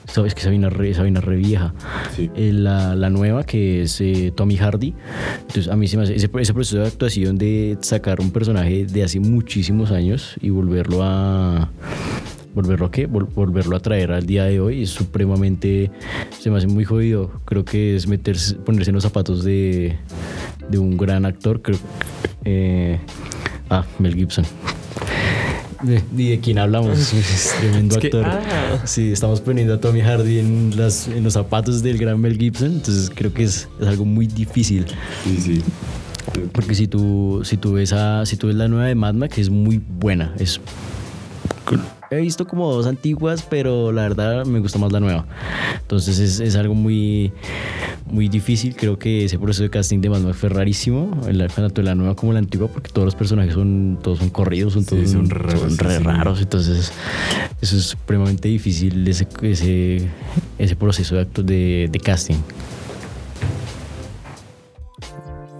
Sabes 0.06 0.34
que 0.34 0.40
Sabina 0.40 0.70
re, 0.70 0.94
Sabina 0.94 1.20
re 1.20 1.36
vieja. 1.36 1.74
Sí. 2.16 2.30
Eh, 2.34 2.52
la, 2.52 2.94
la 2.96 3.10
nueva, 3.10 3.44
que 3.44 3.82
es 3.82 4.00
eh, 4.00 4.32
Tommy 4.34 4.56
Hardy. 4.56 4.94
Entonces, 5.42 5.68
a 5.68 5.76
mí 5.76 5.86
se 5.88 5.96
me 5.98 6.04
hace 6.04 6.16
ese, 6.16 6.30
ese 6.38 6.54
proceso 6.54 6.78
de 6.78 6.86
actuación 6.86 7.36
de 7.36 7.76
sacar 7.82 8.20
un 8.20 8.30
personaje 8.30 8.86
de 8.86 9.04
hace 9.04 9.20
muchísimos 9.20 9.90
años 9.90 10.36
y 10.40 10.48
volverlo 10.50 11.00
a 11.02 11.70
volverlo 12.54 12.86
a 12.86 12.90
qué? 12.90 13.08
Vol- 13.08 13.28
volverlo 13.32 13.76
a 13.76 13.80
traer 13.80 14.10
al 14.10 14.26
día 14.26 14.44
de 14.44 14.58
hoy 14.58 14.82
es 14.82 14.90
supremamente 14.90 15.90
se 16.36 16.50
me 16.50 16.56
hace 16.58 16.66
muy 16.66 16.84
jodido 16.84 17.30
creo 17.44 17.64
que 17.64 17.94
es 17.94 18.08
meterse 18.08 18.56
ponerse 18.56 18.90
en 18.90 18.96
los 18.96 19.04
zapatos 19.04 19.44
de, 19.44 19.96
de 20.68 20.78
un 20.78 20.96
gran 20.96 21.24
actor 21.26 21.62
creo 21.62 21.78
eh, 22.44 22.98
ah 23.70 23.84
Mel 24.00 24.16
Gibson 24.16 24.44
de, 25.82 26.02
de 26.10 26.40
quién 26.40 26.58
hablamos 26.58 26.98
es 27.14 27.54
tremendo 27.60 27.94
Es 27.96 28.00
que- 28.00 28.06
actor 28.08 28.24
ah. 28.26 28.82
sí 28.84 29.12
estamos 29.12 29.40
poniendo 29.40 29.74
a 29.74 29.80
Tommy 29.80 30.00
Hardy 30.00 30.38
en, 30.38 30.72
las, 30.76 31.08
en 31.08 31.24
los 31.24 31.32
zapatos 31.34 31.82
del 31.82 31.98
gran 31.98 32.20
Mel 32.20 32.36
Gibson 32.38 32.72
entonces 32.72 33.10
creo 33.14 33.32
que 33.32 33.44
es, 33.44 33.68
es 33.80 33.86
algo 33.86 34.04
muy 34.04 34.26
difícil 34.26 34.86
Sí, 35.24 35.36
sí. 35.40 35.62
porque 36.52 36.74
si 36.74 36.86
tú, 36.86 37.40
si 37.44 37.56
tú 37.56 37.72
ves 37.72 37.92
a, 37.92 38.24
si 38.26 38.36
tú 38.36 38.46
ves 38.48 38.56
la 38.56 38.68
nueva 38.68 38.86
de 38.86 38.94
Mad 38.94 39.14
Max, 39.14 39.38
es 39.38 39.50
muy 39.50 39.78
buena. 39.98 40.32
Es 40.38 40.60
he 42.10 42.16
visto 42.20 42.46
como 42.46 42.72
dos 42.72 42.86
antiguas, 42.86 43.46
pero 43.48 43.92
la 43.92 44.02
verdad 44.02 44.44
me 44.44 44.58
gusta 44.60 44.78
más 44.78 44.90
la 44.92 44.98
nueva. 45.00 45.26
Entonces 45.80 46.18
es, 46.18 46.40
es 46.40 46.56
algo 46.56 46.74
muy, 46.74 47.32
muy 48.10 48.28
difícil. 48.28 48.74
Creo 48.74 48.98
que 48.98 49.24
ese 49.26 49.38
proceso 49.38 49.62
de 49.62 49.70
casting 49.70 50.00
de 50.00 50.10
Mad 50.10 50.20
Max 50.20 50.36
fue 50.38 50.48
rarísimo, 50.48 51.10
en 51.28 51.38
la- 51.38 51.46
tanto 51.48 51.82
la 51.82 51.94
nueva 51.94 52.16
como 52.16 52.32
la 52.32 52.40
antigua, 52.40 52.66
porque 52.68 52.90
todos 52.90 53.04
los 53.06 53.14
personajes 53.14 53.54
son, 53.54 53.98
todos 54.02 54.18
son 54.18 54.30
corridos, 54.30 54.72
son 54.72 54.82
Sí, 54.82 54.88
todos 54.96 55.10
son 55.10 55.30
raros, 55.30 55.60
son 55.60 55.70
sí, 55.70 55.76
re 55.78 55.96
sí. 55.98 56.02
raros. 56.02 56.40
Entonces 56.40 56.92
eso 57.60 57.76
es 57.76 57.82
supremamente 57.84 58.48
difícil 58.48 59.06
ese, 59.06 59.28
ese, 59.42 60.08
ese 60.58 60.76
proceso 60.76 61.14
de, 61.14 61.20
acto 61.22 61.42
de, 61.44 61.88
de 61.92 62.00
casting. 62.00 62.36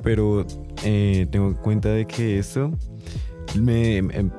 Pero 0.03 0.47
eh, 0.83 1.27
tengo 1.31 1.55
cuenta 1.57 1.91
de 1.91 2.07
que 2.07 2.39
esto 2.39 2.73
me, 3.61 4.01
me- 4.03 4.31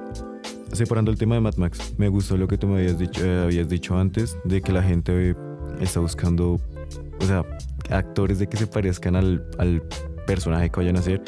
separando 0.74 1.12
el 1.12 1.18
tema 1.18 1.36
de 1.36 1.42
Mad 1.42 1.56
Max, 1.58 1.94
me 1.98 2.08
gustó 2.10 2.38
lo 2.38 2.48
que 2.48 2.58
tú 2.58 2.68
me 2.68 2.80
habías 2.80 2.98
dicho, 2.98 3.24
eh, 3.26 3.44
habías 3.44 3.68
dicho 3.70 3.98
antes, 3.98 4.38
de 4.46 4.62
que 4.62 4.72
la 4.72 4.82
gente 4.84 5.36
está 5.80 6.00
buscando, 6.00 6.60
o 7.20 7.26
sea, 7.26 7.46
actores 7.90 8.40
de 8.40 8.48
que 8.48 8.58
se 8.58 8.68
parezcan 8.68 9.16
al, 9.16 9.46
al 9.58 9.84
personaje 10.26 10.70
que 10.70 10.80
vayan 10.80 10.96
a 10.98 11.00
hacer. 11.00 11.22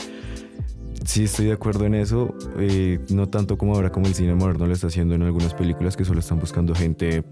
Sí 1.05 1.25
estoy 1.25 1.47
de 1.47 1.53
acuerdo 1.53 1.85
en 1.85 1.95
eso, 1.95 2.33
eh, 2.57 2.99
no 3.09 3.27
tanto 3.27 3.57
como 3.57 3.75
ahora 3.75 3.91
como 3.91 4.07
el 4.07 4.15
cine 4.15 4.35
moderno 4.35 4.65
lo 4.67 4.73
está 4.73 4.87
haciendo 4.87 5.15
en 5.15 5.23
algunas 5.23 5.53
películas 5.53 5.97
que 5.97 6.05
solo 6.05 6.21
están 6.21 6.39
buscando 6.39 6.73
gente, 6.73 7.23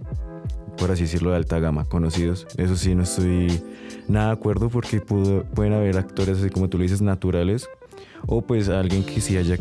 por 0.77 0.91
así 0.91 1.03
decirlo, 1.03 1.29
de 1.31 1.37
alta 1.37 1.59
gama, 1.59 1.85
conocidos. 1.85 2.47
Eso 2.57 2.75
sí, 2.75 2.93
no 2.95 3.03
estoy 3.03 3.61
nada 4.09 4.27
de 4.27 4.33
acuerdo 4.33 4.67
porque 4.69 4.99
pudo- 4.99 5.43
pueden 5.53 5.71
haber 5.71 5.97
actores, 5.97 6.39
así 6.39 6.49
como 6.49 6.67
tú 6.67 6.77
lo 6.77 6.83
dices, 6.83 7.01
naturales, 7.01 7.69
o 8.27 8.41
pues 8.41 8.67
alguien 8.67 9.03
que 9.05 9.21
sí 9.21 9.37
haya 9.37 9.57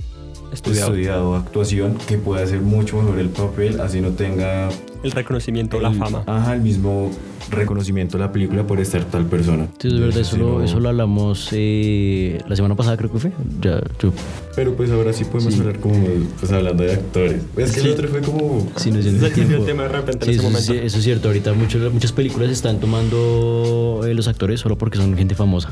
Estudiado. 0.53 0.89
estudiado, 0.93 1.35
actuación, 1.37 1.95
que 2.09 2.19
pueda 2.19 2.43
hacer 2.45 2.61
mucho 2.61 2.97
mejor 3.01 3.19
el 3.19 3.29
papel, 3.29 3.81
así 3.81 4.01
no 4.01 4.11
tenga 4.11 4.69
El 5.03 5.13
reconocimiento, 5.13 5.81
la 5.81 5.91
el- 5.91 5.97
fama. 5.99 6.23
Ajá, 6.27 6.55
el 6.55 6.61
mismo 6.63 7.11
reconocimiento 7.51 8.17
de 8.19 8.25
la 8.25 8.33
película 8.33 8.65
por 8.67 8.79
estar 8.81 9.05
tal 9.05 9.25
persona. 9.27 9.67
Sí, 9.79 9.89
es 9.89 9.99
verdad, 9.99 10.19
eso, 10.21 10.33
sí 10.37 10.37
lo, 10.43 10.59
no- 10.59 10.65
eso 10.65 10.79
lo 10.79 10.89
hablamos 10.89 11.49
eh, 11.53 12.41
la 12.49 12.55
semana 12.57 12.77
pasada, 12.77 12.97
creo 12.97 13.11
que 13.11 13.19
fue. 13.19 13.33
Ya, 13.61 13.81
yo, 14.01 14.13
Pero 14.57 14.75
pues 14.77 14.91
ahora 14.91 15.13
sí 15.13 15.25
podemos 15.25 15.55
Sí. 15.55 15.61
hablar 15.61 15.79
como, 15.81 15.95
pues 16.39 16.53
hablando 16.53 16.83
de 16.83 16.93
actores. 16.93 17.43
Es 17.57 17.73
que 17.73 17.81
Sí. 17.81 17.87
el 17.87 17.93
otro 17.95 18.09
fue 18.09 18.21
como... 18.21 18.69
sí, 18.77 18.91
dio 18.91 19.03
desvió 19.03 19.27
el 19.29 19.33
tiempo. 19.33 19.65
tema 19.65 19.85
de 19.85 19.89
repente 19.89 20.27
Sí, 20.27 20.31
en 20.31 20.31
ese 20.31 20.41
eso, 20.41 20.43
momento. 20.51 20.73
sí, 20.73 20.79
eso 20.83 20.99
es 20.99 21.05
cierto. 21.05 21.29
Ahorita 21.29 21.53
muchas, 21.55 21.93
muchas 21.93 22.13
películas 22.13 22.51
están 22.51 22.79
tomando 22.81 24.03
eh, 24.07 24.13
los 24.15 24.29
actores 24.29 24.61
solo 24.61 24.77
porque 24.77 24.99
son 24.99 25.17
gente 25.17 25.35
famosa. 25.35 25.71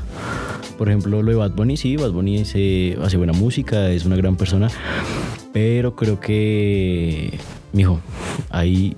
Por 0.78 0.88
ejemplo, 0.88 1.22
lo 1.22 1.30
de 1.30 1.36
Bad 1.36 1.52
Bunny, 1.52 1.76
sí, 1.76 1.96
Bad 1.96 2.12
Bunny 2.12 2.44
se, 2.44 2.96
hace 3.02 3.16
buena 3.16 3.32
música, 3.32 3.90
es 3.90 4.04
una 4.06 4.16
gran 4.16 4.36
persona. 4.36 4.68
Pero 5.52 5.96
creo 5.96 6.20
que, 6.20 7.36
mijo, 7.72 8.00
hay 8.48 8.96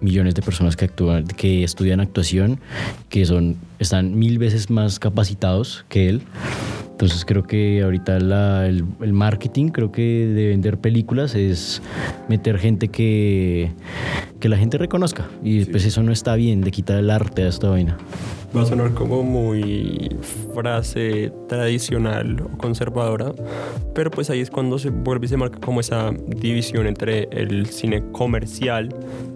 millones 0.00 0.34
de 0.34 0.42
personas 0.42 0.76
que 0.76 0.84
actúan, 0.86 1.26
que 1.26 1.64
estudian 1.64 2.00
actuación, 2.00 2.60
que 3.08 3.24
son, 3.26 3.56
están 3.80 4.18
mil 4.18 4.38
veces 4.38 4.70
más 4.70 4.98
capacitados 5.00 5.84
que 5.88 6.08
él. 6.08 6.22
Entonces 6.92 7.24
creo 7.24 7.44
que 7.44 7.80
ahorita 7.82 8.20
la- 8.20 8.66
el, 8.66 8.84
el 9.00 9.12
marketing, 9.12 9.70
creo 9.70 9.90
que 9.90 10.26
de 10.26 10.48
vender 10.48 10.78
películas 10.78 11.34
es 11.34 11.80
meter 12.28 12.58
gente 12.58 12.88
que, 12.88 13.72
que 14.38 14.48
la 14.48 14.58
gente 14.58 14.76
reconozca. 14.78 15.26
Y 15.42 15.64
pues 15.64 15.84
eso 15.86 16.02
no 16.02 16.12
está 16.12 16.34
bien, 16.36 16.60
de 16.60 16.70
quitar 16.70 16.98
el 16.98 17.10
arte 17.10 17.42
a 17.42 17.48
esta 17.48 17.68
vaina. 17.70 17.96
Va 18.54 18.62
a 18.62 18.66
sonar 18.66 18.94
como 18.94 19.22
muy 19.22 20.08
frase 20.52 21.32
tradicional 21.48 22.42
o 22.42 22.58
conservadora, 22.58 23.32
pero 23.94 24.10
pues 24.10 24.28
ahí 24.28 24.40
es 24.40 24.50
cuando 24.50 24.76
se 24.78 24.90
vuelve 24.90 25.26
y 25.26 25.28
se 25.28 25.36
marca 25.36 25.60
como 25.60 25.78
esa 25.78 26.10
división 26.26 26.88
entre 26.88 27.28
el 27.30 27.66
cine 27.66 28.02
comercial 28.10 28.88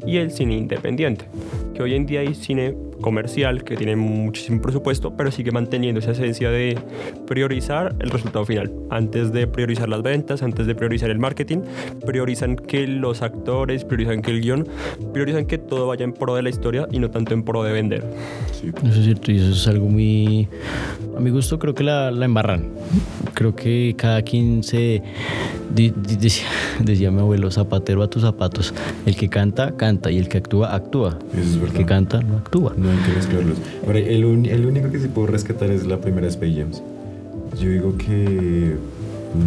y 0.04 0.16
el 0.16 0.32
cine 0.32 0.56
independiente. 0.56 1.26
Que 1.74 1.82
hoy 1.82 1.94
en 1.94 2.06
día 2.06 2.20
hay 2.20 2.34
cine 2.34 2.74
comercial 3.00 3.64
que 3.64 3.76
tiene 3.76 3.96
muchísimo 3.96 4.62
presupuesto, 4.62 5.16
pero 5.16 5.30
sigue 5.30 5.50
manteniendo 5.50 6.00
esa 6.00 6.12
esencia 6.12 6.50
de 6.50 6.78
priorizar 7.26 7.94
el 8.00 8.10
resultado 8.10 8.44
final. 8.44 8.72
Antes 8.90 9.32
de 9.32 9.46
priorizar 9.46 9.88
las 9.88 10.02
ventas, 10.02 10.42
antes 10.42 10.66
de 10.66 10.74
priorizar 10.74 11.10
el 11.10 11.18
marketing, 11.18 11.58
priorizan 12.06 12.56
que 12.56 12.86
los 12.86 13.22
actores, 13.22 13.84
priorizan 13.84 14.22
que 14.22 14.30
el 14.30 14.40
guion, 14.40 14.66
priorizan 15.12 15.46
que 15.46 15.58
todo 15.58 15.86
vaya 15.86 16.04
en 16.04 16.12
pro 16.12 16.34
de 16.34 16.42
la 16.42 16.48
historia 16.48 16.88
y 16.90 16.98
no 16.98 17.10
tanto 17.10 17.34
en 17.34 17.42
pro 17.42 17.62
de 17.62 17.72
vender. 17.72 18.04
Eso 18.52 19.02
es 19.04 19.14
cierto, 19.14 19.32
y 19.32 19.36
eso 19.38 19.50
es 19.50 19.66
algo 19.68 19.86
muy... 19.88 20.48
A 21.16 21.20
mi 21.20 21.30
gusto 21.30 21.58
creo 21.58 21.74
que 21.74 21.84
la, 21.84 22.10
la 22.10 22.24
embarran. 22.24 22.64
Creo 23.34 23.54
que 23.54 23.94
cada 23.96 24.22
quien 24.22 24.62
se... 24.62 25.02
di- 25.74 25.92
di- 26.06 26.16
decía, 26.16 26.44
decía 26.84 27.10
mi 27.10 27.20
abuelo, 27.20 27.50
zapatero 27.50 28.02
a 28.02 28.08
tus 28.08 28.22
zapatos. 28.22 28.74
El 29.06 29.16
que 29.16 29.28
canta, 29.28 29.76
canta, 29.76 30.10
y 30.10 30.18
el 30.18 30.28
que 30.28 30.38
actúa, 30.38 30.74
actúa. 30.74 31.18
Eso 31.32 31.40
es 31.40 31.52
El 31.54 31.60
verdad. 31.60 31.74
que 31.76 31.84
canta, 31.86 32.20
no 32.20 32.36
actúa. 32.38 32.74
No 32.76 32.90
hay 32.90 32.96
que 32.98 33.12
mezclarlos. 33.12 33.58
Ahora, 33.86 33.98
el, 34.00 34.24
un- 34.24 34.46
el 34.46 34.66
único 34.66 34.90
que 34.90 34.98
sí 34.98 35.08
puedo 35.08 35.28
rescatar 35.28 35.70
es 35.70 35.86
la 35.86 35.98
primera 36.00 36.26
Space 36.28 36.54
Jams. 36.60 36.82
Yo 37.60 37.68
digo 37.70 37.96
que 37.96 38.76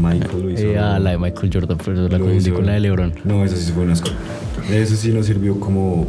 Michael 0.01 0.41
lo 0.43 0.49
hizo. 0.51 0.63
Eh, 0.63 0.77
ah, 0.77 0.99
la 0.99 1.11
de 1.11 1.17
Michael 1.17 1.49
Jordan, 1.53 1.77
pero 1.83 2.07
la 2.07 2.17
confundí 2.19 2.51
con 2.51 2.65
la 2.65 2.73
de 2.73 2.79
LeBron. 2.81 3.13
No, 3.25 3.43
esa 3.43 3.55
sí 3.57 3.71
fue 3.73 3.83
un 3.83 3.91
asco. 3.91 4.09
Eso 4.71 4.95
sí 4.95 5.11
no 5.11 5.23
sirvió 5.23 5.59
como 5.59 6.07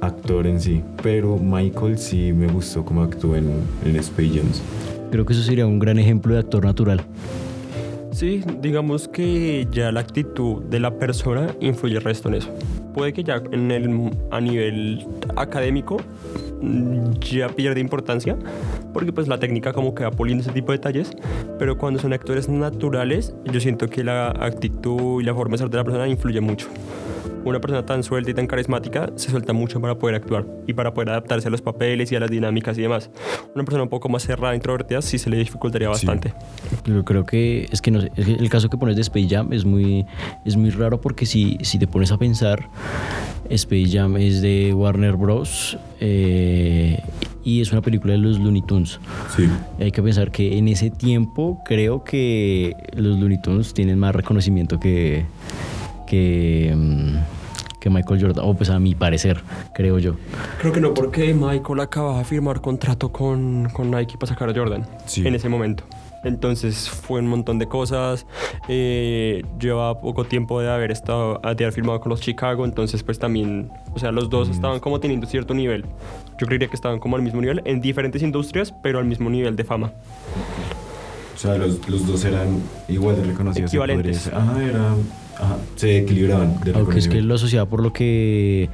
actor 0.00 0.46
en 0.46 0.60
sí. 0.60 0.82
Pero 1.02 1.38
Michael 1.38 1.98
sí 1.98 2.32
me 2.32 2.48
gustó 2.48 2.84
como 2.84 3.02
actuó 3.02 3.36
en, 3.36 3.50
en 3.84 3.96
Space 3.96 4.30
Jams. 4.38 4.62
Creo 5.10 5.24
que 5.24 5.32
eso 5.32 5.42
sería 5.42 5.66
un 5.66 5.78
gran 5.78 5.98
ejemplo 5.98 6.34
de 6.34 6.40
actor 6.40 6.64
natural. 6.64 7.02
Sí, 8.16 8.42
digamos 8.62 9.08
que 9.08 9.68
ya 9.70 9.92
la 9.92 10.00
actitud 10.00 10.62
de 10.62 10.80
la 10.80 10.98
persona 10.98 11.54
influye 11.60 11.96
el 11.96 12.02
resto 12.02 12.30
en 12.30 12.36
eso. 12.36 12.48
Puede 12.94 13.12
que 13.12 13.22
ya 13.22 13.42
en 13.52 13.70
el, 13.70 14.10
a 14.30 14.40
nivel 14.40 15.06
académico 15.36 15.98
mm, 16.62 17.10
ya 17.20 17.48
pierde 17.50 17.78
importancia, 17.78 18.38
porque 18.94 19.12
pues 19.12 19.28
la 19.28 19.38
técnica 19.38 19.74
como 19.74 19.94
que 19.94 20.04
va 20.04 20.10
puliendo 20.10 20.40
ese 20.40 20.52
tipo 20.52 20.72
de 20.72 20.78
detalles, 20.78 21.10
pero 21.58 21.76
cuando 21.76 22.00
son 22.00 22.14
actores 22.14 22.48
naturales, 22.48 23.34
yo 23.52 23.60
siento 23.60 23.90
que 23.90 24.02
la 24.02 24.30
actitud 24.30 25.20
y 25.20 25.24
la 25.24 25.34
forma 25.34 25.52
de 25.52 25.58
ser 25.58 25.68
de 25.68 25.76
la 25.76 25.84
persona 25.84 26.08
influye 26.08 26.40
mucho. 26.40 26.68
Una 27.46 27.60
persona 27.60 27.86
tan 27.86 28.02
suelta 28.02 28.32
y 28.32 28.34
tan 28.34 28.48
carismática 28.48 29.12
se 29.14 29.30
suelta 29.30 29.52
mucho 29.52 29.80
para 29.80 29.96
poder 29.96 30.16
actuar 30.16 30.44
y 30.66 30.72
para 30.72 30.92
poder 30.92 31.10
adaptarse 31.10 31.46
a 31.46 31.50
los 31.52 31.62
papeles 31.62 32.10
y 32.10 32.16
a 32.16 32.20
las 32.20 32.28
dinámicas 32.28 32.76
y 32.76 32.82
demás. 32.82 33.08
Una 33.54 33.64
persona 33.64 33.84
un 33.84 33.88
poco 33.88 34.08
más 34.08 34.24
cerrada, 34.24 34.52
introvertida, 34.56 35.00
sí 35.00 35.16
se 35.16 35.30
le 35.30 35.36
dificultaría 35.36 35.88
bastante. 35.88 36.34
Pero 36.82 37.04
creo 37.04 37.24
que 37.24 37.68
es 37.70 37.80
que 37.80 37.92
no 37.92 38.00
sé, 38.00 38.10
es 38.16 38.26
que 38.26 38.32
el 38.32 38.50
caso 38.50 38.68
que 38.68 38.76
pones 38.76 38.96
de 38.96 39.02
Space 39.02 39.28
Jam 39.28 39.52
es 39.52 39.64
muy, 39.64 40.04
es 40.44 40.56
muy 40.56 40.70
raro 40.70 41.00
porque 41.00 41.24
si, 41.24 41.56
si 41.62 41.78
te 41.78 41.86
pones 41.86 42.10
a 42.10 42.18
pensar, 42.18 42.68
Space 43.48 43.90
Jam 43.92 44.16
es 44.16 44.42
de 44.42 44.74
Warner 44.74 45.14
Bros. 45.14 45.78
eh, 46.00 47.00
y 47.44 47.60
es 47.60 47.70
una 47.70 47.80
película 47.80 48.14
de 48.14 48.18
los 48.18 48.40
Looney 48.40 48.62
Tunes. 48.62 48.98
Sí. 49.36 49.48
Hay 49.78 49.92
que 49.92 50.02
pensar 50.02 50.32
que 50.32 50.58
en 50.58 50.66
ese 50.66 50.90
tiempo 50.90 51.62
creo 51.64 52.02
que 52.02 52.74
los 52.96 53.16
Looney 53.20 53.40
Tunes 53.40 53.72
tienen 53.72 54.00
más 54.00 54.16
reconocimiento 54.16 54.80
que, 54.80 55.26
que, 56.08 56.74
mm, 56.76 57.35
que 57.86 57.90
Michael 57.90 58.20
Jordan, 58.20 58.44
o 58.44 58.54
pues 58.54 58.68
a 58.68 58.80
mi 58.80 58.96
parecer, 58.96 59.40
creo 59.72 60.00
yo. 60.00 60.16
Creo 60.60 60.72
que 60.72 60.80
no, 60.80 60.92
porque 60.92 61.32
Michael 61.32 61.78
acaba 61.80 62.18
de 62.18 62.24
firmar 62.24 62.60
contrato 62.60 63.12
con, 63.12 63.68
con 63.72 63.92
Nike 63.92 64.16
para 64.18 64.32
sacar 64.32 64.48
a 64.50 64.54
Jordan 64.54 64.84
Sí. 65.06 65.24
en 65.24 65.36
ese 65.36 65.48
momento. 65.48 65.84
Entonces 66.24 66.90
fue 66.90 67.20
un 67.20 67.28
montón 67.28 67.60
de 67.60 67.66
cosas. 67.68 68.26
Eh, 68.68 69.44
lleva 69.60 70.00
poco 70.00 70.24
tiempo 70.24 70.60
de 70.60 70.68
haber 70.68 70.90
estado, 70.90 71.34
de 71.44 71.48
haber 71.64 71.72
filmado 71.72 72.00
con 72.00 72.10
los 72.10 72.20
Chicago, 72.20 72.64
entonces 72.64 73.04
pues 73.04 73.20
también, 73.20 73.70
o 73.94 74.00
sea, 74.00 74.10
los 74.10 74.28
dos 74.28 74.48
estaban 74.48 74.80
como 74.80 74.98
teniendo 74.98 75.28
cierto 75.28 75.54
nivel. 75.54 75.84
Yo 76.40 76.46
creería 76.48 76.66
que 76.66 76.74
estaban 76.74 76.98
como 76.98 77.14
al 77.14 77.22
mismo 77.22 77.40
nivel 77.40 77.62
en 77.64 77.80
diferentes 77.80 78.20
industrias, 78.22 78.74
pero 78.82 78.98
al 78.98 79.04
mismo 79.04 79.30
nivel 79.30 79.54
de 79.54 79.62
fama. 79.62 79.92
O 81.36 81.38
sea, 81.38 81.56
los, 81.56 81.88
los 81.88 82.04
dos 82.04 82.24
eran 82.24 82.60
igual 82.88 83.14
de 83.14 83.22
reconocidos. 83.24 83.70
Equivalentes. 83.70 84.26
Ajá, 84.32 84.60
eran, 84.64 84.96
ajá, 85.38 85.56
se 85.76 85.98
equilibraban 85.98 86.54
Aunque 86.74 86.98
es 86.98 87.08
que 87.08 87.20
lo 87.22 87.34
asociaba 87.34 87.68
por 87.68 87.82
lo 87.82 87.92
que, 87.92 88.68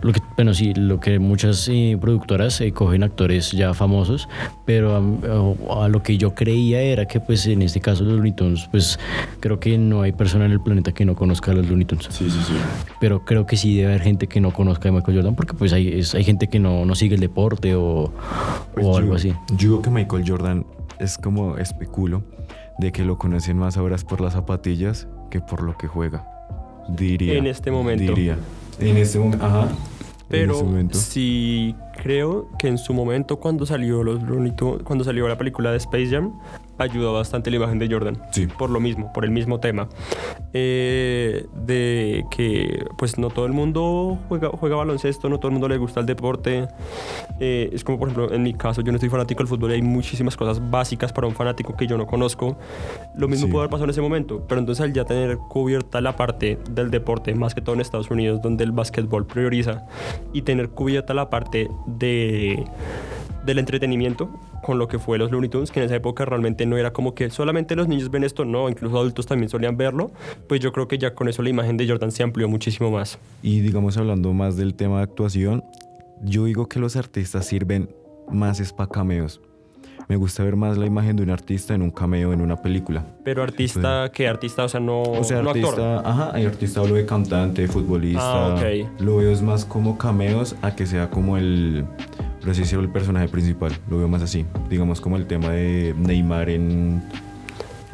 lo 0.00 0.12
que 0.12 0.20
bueno, 0.36 0.54
sí, 0.54 0.72
lo 0.74 1.00
que 1.00 1.18
muchas 1.18 1.68
eh, 1.68 1.96
productoras 2.00 2.60
eh, 2.60 2.72
cogen 2.72 3.02
actores 3.02 3.52
ya 3.52 3.74
famosos, 3.74 4.28
pero 4.66 4.96
a, 4.96 5.84
a 5.84 5.88
lo 5.88 6.02
que 6.02 6.18
yo 6.18 6.34
creía 6.34 6.80
era 6.80 7.06
que 7.06 7.20
pues 7.20 7.46
en 7.46 7.62
este 7.62 7.80
caso 7.80 8.04
los 8.04 8.14
Looney 8.14 8.32
Tunes, 8.32 8.68
pues 8.70 8.98
creo 9.40 9.60
que 9.60 9.78
no 9.78 10.02
hay 10.02 10.12
persona 10.12 10.44
en 10.46 10.52
el 10.52 10.60
planeta 10.60 10.92
que 10.92 11.04
no 11.04 11.14
conozca 11.14 11.52
a 11.52 11.54
los 11.54 11.68
Looney 11.68 11.84
Tunes. 11.84 12.06
Sí, 12.10 12.28
sí, 12.30 12.38
sí. 12.46 12.54
Pero 13.00 13.24
creo 13.24 13.46
que 13.46 13.56
sí 13.56 13.76
debe 13.76 13.88
haber 13.88 14.02
gente 14.02 14.26
que 14.26 14.40
no 14.40 14.52
conozca 14.52 14.88
a 14.88 14.92
Michael 14.92 15.16
Jordan 15.18 15.34
porque 15.36 15.54
pues 15.54 15.72
hay, 15.72 15.88
es- 15.88 16.14
hay 16.14 16.24
gente 16.24 16.48
que 16.48 16.58
no, 16.58 16.84
no 16.84 16.94
sigue 16.94 17.14
el 17.14 17.20
deporte 17.20 17.74
o, 17.74 18.12
Pues 18.74 18.86
o 18.86 18.92
yo- 18.92 18.96
algo 18.98 19.14
así. 19.14 19.30
Yo 19.50 19.56
digo 19.58 19.82
que 19.82 19.90
Michael 19.90 20.24
Jordan 20.26 20.66
es 20.98 21.18
como 21.18 21.58
especulo 21.58 22.22
de 22.78 22.90
que 22.92 23.04
lo 23.04 23.18
conocen 23.18 23.58
más 23.58 23.76
ahora 23.76 23.96
por 23.98 24.20
las 24.20 24.32
zapatillas 24.32 25.06
que 25.32 25.40
por 25.40 25.62
lo 25.62 25.76
que 25.78 25.88
juega. 25.88 26.24
Diría. 26.88 27.34
En 27.38 27.46
este 27.46 27.70
momento. 27.70 28.04
Diría. 28.14 28.36
En 28.78 28.96
este 28.98 29.18
momento. 29.18 29.44
Ajá. 29.46 29.68
Pero 30.28 30.52
este 30.52 30.64
momento. 30.64 30.98
sí 30.98 31.74
creo 32.02 32.48
que 32.58 32.68
en 32.68 32.76
su 32.78 32.92
momento 32.94 33.38
cuando 33.38 33.64
salió 33.66 34.02
los 34.02 34.22
Looney 34.22 34.52
Tunes- 34.52 34.82
cuando 34.82 35.04
salió 35.04 35.26
la 35.28 35.36
película 35.38 35.70
de 35.70 35.78
Space 35.78 36.08
Jam, 36.10 36.32
ayudó 36.82 37.12
bastante 37.14 37.50
la 37.50 37.56
imagen 37.56 37.78
de 37.78 37.88
Jordan. 37.88 38.22
Sí. 38.30 38.46
Por 38.46 38.70
lo 38.70 38.80
mismo, 38.80 39.12
por 39.12 39.24
el 39.24 39.30
mismo 39.30 39.60
tema. 39.60 39.88
Eh, 40.52 41.46
de 41.54 42.24
que 42.30 42.84
pues 42.98 43.18
no 43.18 43.30
todo 43.30 43.46
el 43.46 43.52
mundo 43.52 44.18
juega, 44.28 44.48
juega 44.50 44.76
baloncesto, 44.76 45.28
no 45.28 45.38
todo 45.38 45.48
el 45.48 45.52
mundo 45.52 45.68
le 45.68 45.78
gusta 45.78 46.00
el 46.00 46.06
deporte. 46.06 46.68
Eh, 47.40 47.70
es 47.72 47.84
como 47.84 47.98
por 47.98 48.08
ejemplo 48.08 48.32
en 48.34 48.42
mi 48.42 48.54
caso, 48.54 48.82
yo 48.82 48.92
no 48.92 48.98
soy 48.98 49.08
fanático 49.08 49.38
del 49.38 49.48
fútbol 49.48 49.70
y 49.70 49.74
hay 49.74 49.82
muchísimas 49.82 50.36
cosas 50.36 50.70
básicas 50.70 51.12
para 51.12 51.26
un 51.26 51.34
fanático 51.34 51.74
que 51.76 51.86
yo 51.86 51.96
no 51.96 52.06
conozco. 52.06 52.56
Lo 53.14 53.28
mismo 53.28 53.46
Sí. 53.46 53.50
pudo 53.50 53.62
haber 53.62 53.70
pasado 53.70 53.84
en 53.84 53.90
ese 53.90 54.00
momento, 54.00 54.44
pero 54.48 54.60
entonces 54.60 54.84
al 54.84 54.92
ya 54.92 55.04
tener 55.04 55.38
cubierta 55.38 56.00
la 56.00 56.14
parte 56.16 56.58
del 56.70 56.90
deporte, 56.90 57.34
más 57.34 57.54
que 57.54 57.60
todo 57.60 57.74
en 57.74 57.80
Estados 57.80 58.10
Unidos, 58.10 58.40
donde 58.42 58.64
el 58.64 58.72
básquetbol 58.72 59.26
prioriza, 59.26 59.86
y 60.32 60.42
tener 60.42 60.70
cubierta 60.70 61.14
la 61.14 61.30
parte 61.30 61.68
de 61.86 62.64
del 63.44 63.58
entretenimiento 63.58 64.28
con 64.62 64.78
lo 64.78 64.88
que 64.88 64.98
fue 64.98 65.18
los 65.18 65.30
Looney 65.30 65.50
Tunes, 65.50 65.70
que 65.70 65.80
en 65.80 65.86
esa 65.86 65.96
época 65.96 66.24
realmente 66.24 66.64
no 66.66 66.76
era 66.76 66.92
como 66.92 67.14
que 67.14 67.30
solamente 67.30 67.76
los 67.76 67.88
niños 67.88 68.10
ven 68.10 68.24
esto, 68.24 68.44
no, 68.44 68.68
incluso 68.68 68.96
adultos 68.96 69.26
también 69.26 69.48
solían 69.48 69.76
verlo, 69.76 70.10
pues 70.48 70.60
yo 70.60 70.72
creo 70.72 70.88
que 70.88 70.98
ya 70.98 71.14
con 71.14 71.28
eso 71.28 71.42
la 71.42 71.50
imagen 71.50 71.76
de 71.76 71.88
Jordan 71.88 72.12
se 72.12 72.22
amplió 72.22 72.48
muchísimo 72.48 72.90
más. 72.90 73.18
Y 73.42 73.60
digamos, 73.60 73.96
hablando 73.96 74.32
más 74.32 74.56
del 74.56 74.74
tema 74.74 74.98
de 74.98 75.02
actuación, 75.04 75.64
yo 76.22 76.44
digo 76.44 76.68
que 76.68 76.78
los 76.78 76.96
artistas 76.96 77.46
sirven 77.46 77.90
más 78.30 78.60
es 78.60 78.72
para 78.72 78.88
cameos. 78.88 79.40
Me 80.08 80.16
gusta 80.16 80.42
ver 80.42 80.56
más 80.56 80.76
la 80.76 80.86
imagen 80.86 81.16
de 81.16 81.22
un 81.22 81.30
artista 81.30 81.74
en 81.74 81.82
un 81.82 81.90
cameo 81.90 82.32
en 82.32 82.40
una 82.40 82.60
película. 82.60 83.04
Pero 83.24 83.42
artista, 83.42 84.10
¿qué 84.12 84.28
artista? 84.28 84.64
O 84.64 84.68
sea, 84.68 84.80
no, 84.80 85.02
O 85.02 85.24
sea, 85.24 85.42
no 85.42 85.50
artista, 85.50 85.96
actor. 85.98 86.12
ajá, 86.12 86.30
hay 86.34 86.44
artista 86.44 86.80
hablo 86.80 86.96
de 86.96 87.06
cantante, 87.06 87.66
futbolista. 87.68 88.20
Ah, 88.22 88.54
ok. 88.54 89.00
Lo 89.00 89.18
veo 89.18 89.30
es 89.30 89.42
más 89.42 89.64
como 89.64 89.96
cameos 89.98 90.56
a 90.60 90.74
que 90.74 90.86
sea 90.86 91.08
como 91.08 91.36
el, 91.36 91.86
así 92.50 92.62
decirlo, 92.62 92.84
el 92.84 92.90
personaje 92.90 93.28
principal. 93.28 93.72
Lo 93.88 93.98
veo 93.98 94.08
más 94.08 94.22
así. 94.22 94.44
Digamos 94.68 95.00
como 95.00 95.16
el 95.16 95.26
tema 95.26 95.50
de 95.50 95.94
Neymar 95.96 96.50
en, 96.50 97.02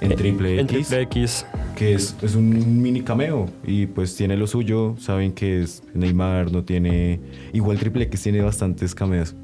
en 0.00 0.14
Triple 0.16 0.56
Eh, 0.56 0.60
En 0.60 0.66
X, 0.66 0.88
Triple 0.88 1.02
X. 1.02 1.46
que 1.76 1.94
es, 1.94 2.16
es 2.22 2.34
un 2.34 2.80
mini 2.82 3.02
cameo 3.02 3.46
y 3.66 3.86
pues 3.86 4.16
tiene 4.16 4.36
lo 4.36 4.46
suyo. 4.46 4.94
Saben 4.98 5.32
que 5.32 5.62
es 5.62 5.82
Neymar, 5.94 6.50
no 6.50 6.64
tiene... 6.64 7.20
Igual 7.52 7.78
Triple 7.78 8.04
X 8.04 8.22
tiene 8.22 8.40
bastantes 8.42 8.94
cameos. 8.94 9.34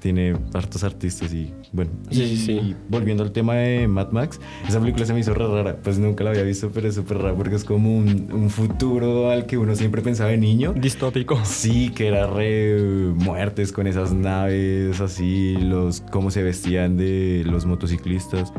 Tiene 0.00 0.34
hartos 0.54 0.82
artistas 0.82 1.32
y 1.34 1.52
bueno. 1.72 1.90
Sí, 2.10 2.22
y, 2.22 2.36
sí, 2.36 2.52
y 2.52 2.76
volviendo 2.88 3.22
al 3.22 3.32
tema 3.32 3.54
de 3.54 3.86
Mad 3.86 4.10
Max, 4.10 4.40
esa 4.68 4.80
película 4.80 5.06
se 5.06 5.12
me 5.14 5.20
hizo 5.20 5.34
re 5.34 5.46
rara. 5.46 5.76
Pues 5.82 5.98
nunca 5.98 6.24
la 6.24 6.30
había 6.30 6.42
visto, 6.42 6.70
pero 6.72 6.88
es 6.88 6.94
súper 6.96 7.18
rara 7.18 7.34
porque 7.34 7.54
es 7.54 7.64
como 7.64 7.96
un, 7.96 8.28
un 8.32 8.50
futuro 8.50 9.30
al 9.30 9.46
que 9.46 9.56
uno 9.56 9.76
siempre 9.76 10.02
pensaba 10.02 10.30
de 10.30 10.38
niño. 10.38 10.72
Distópico. 10.74 11.38
Sí, 11.44 11.90
que 11.90 12.08
era 12.08 12.26
re 12.26 12.80
muertes 13.14 13.72
con 13.72 13.86
esas 13.86 14.12
naves 14.12 15.00
así, 15.00 15.56
los 15.56 16.00
cómo 16.00 16.30
se 16.30 16.42
vestían 16.42 16.96
de 16.96 17.42
los 17.46 17.66
motociclistas. 17.66 18.52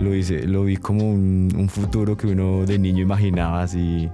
Lo 0.00 0.14
hice, 0.14 0.46
lo 0.46 0.64
vi 0.64 0.76
como 0.76 1.08
un, 1.08 1.48
un 1.56 1.68
futuro 1.68 2.16
que 2.16 2.26
uno 2.26 2.64
de 2.64 2.78
niño 2.78 3.02
imaginaba 3.02 3.62
así, 3.62 4.08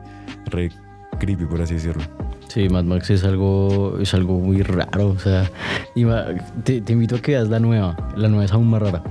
re 0.46 0.70
creepy 1.18 1.44
por 1.46 1.60
así 1.60 1.74
decirlo. 1.74 2.02
Sí, 2.48 2.68
Mad 2.68 2.84
Max 2.84 3.10
es 3.10 3.24
algo, 3.24 3.98
es 4.00 4.14
algo 4.14 4.38
muy 4.40 4.62
raro. 4.62 5.08
O 5.08 5.18
sea, 5.18 5.50
y 5.94 6.04
te, 6.64 6.80
te 6.80 6.92
invito 6.92 7.16
a 7.16 7.18
que 7.20 7.32
veas 7.32 7.48
la 7.48 7.60
nueva. 7.60 7.96
La 8.16 8.28
nueva 8.28 8.44
es 8.44 8.52
aún 8.52 8.68
más 8.68 8.80
rara. 8.82 9.02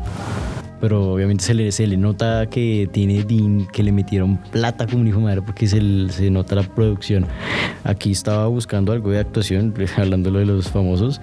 Pero 0.82 1.14
obviamente 1.14 1.44
se 1.44 1.54
le, 1.54 1.72
se 1.72 1.88
le 1.88 1.98
nota 1.98 2.48
que 2.48 2.88
tiene 2.92 3.24
din, 3.24 3.68
que 3.68 3.84
le 3.84 3.92
metieron 3.92 4.38
plata 4.38 4.86
como 4.86 5.02
un 5.02 5.08
hijo 5.08 5.18
de 5.18 5.24
madre 5.24 5.42
porque 5.42 5.68
se, 5.68 5.80
se 6.10 6.30
nota 6.30 6.56
la 6.56 6.64
producción. 6.64 7.26
Aquí 7.84 8.12
estaba 8.12 8.48
buscando 8.48 8.92
algo 8.92 9.10
de 9.12 9.20
actuación, 9.20 9.74
hablando 9.98 10.32
de 10.32 10.46
los 10.46 10.70
famosos. 10.70 11.22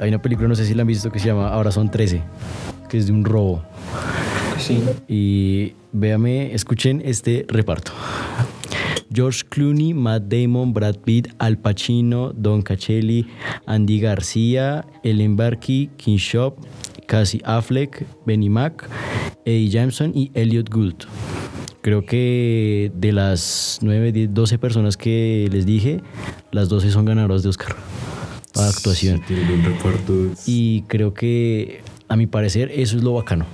Hay 0.00 0.08
una 0.08 0.20
película, 0.20 0.48
no 0.48 0.54
sé 0.54 0.66
si 0.66 0.74
la 0.74 0.82
han 0.82 0.88
visto, 0.88 1.10
que 1.10 1.18
se 1.18 1.28
llama 1.28 1.48
Ahora 1.48 1.70
son 1.70 1.90
13, 1.90 2.22
que 2.88 2.98
es 2.98 3.06
de 3.06 3.12
un 3.12 3.24
robo. 3.24 3.62
Sí. 4.58 4.82
Y 5.08 5.74
véame, 5.92 6.54
escuchen 6.54 7.02
este 7.04 7.46
reparto. 7.48 7.92
George 9.12 9.44
Clooney, 9.48 9.94
Matt 9.94 10.24
Damon, 10.28 10.72
Brad 10.72 10.96
Pitt, 10.98 11.28
Al 11.38 11.58
Pacino, 11.58 12.32
Don 12.32 12.62
Cachelli, 12.62 13.26
Andy 13.66 14.00
García, 14.00 14.84
Ellen 15.02 15.36
Barkey, 15.36 15.90
King 15.96 16.16
Shop, 16.16 16.56
Cassie 17.06 17.42
Affleck, 17.44 18.06
Benny 18.26 18.48
Mac, 18.48 18.88
Eddie 19.44 19.68
Jameson 19.68 20.12
y 20.14 20.30
Elliot 20.34 20.70
Gould. 20.70 21.04
Creo 21.82 22.06
que 22.06 22.92
de 22.94 23.12
las 23.12 23.80
9, 23.82 24.12
10, 24.12 24.34
12 24.34 24.58
personas 24.58 24.96
que 24.96 25.48
les 25.50 25.66
dije, 25.66 26.00
las 26.52 26.68
12 26.68 26.90
son 26.90 27.04
ganadoras 27.04 27.42
de 27.42 27.48
Oscar 27.48 27.76
a 28.54 28.68
actuación. 28.68 29.22
Sí. 30.36 30.52
Y 30.52 30.82
creo 30.82 31.14
que, 31.14 31.82
a 32.12 32.16
mi 32.16 32.26
parecer, 32.26 32.70
eso 32.74 32.98
es 32.98 33.02
lo 33.02 33.14
bacano. 33.14 33.46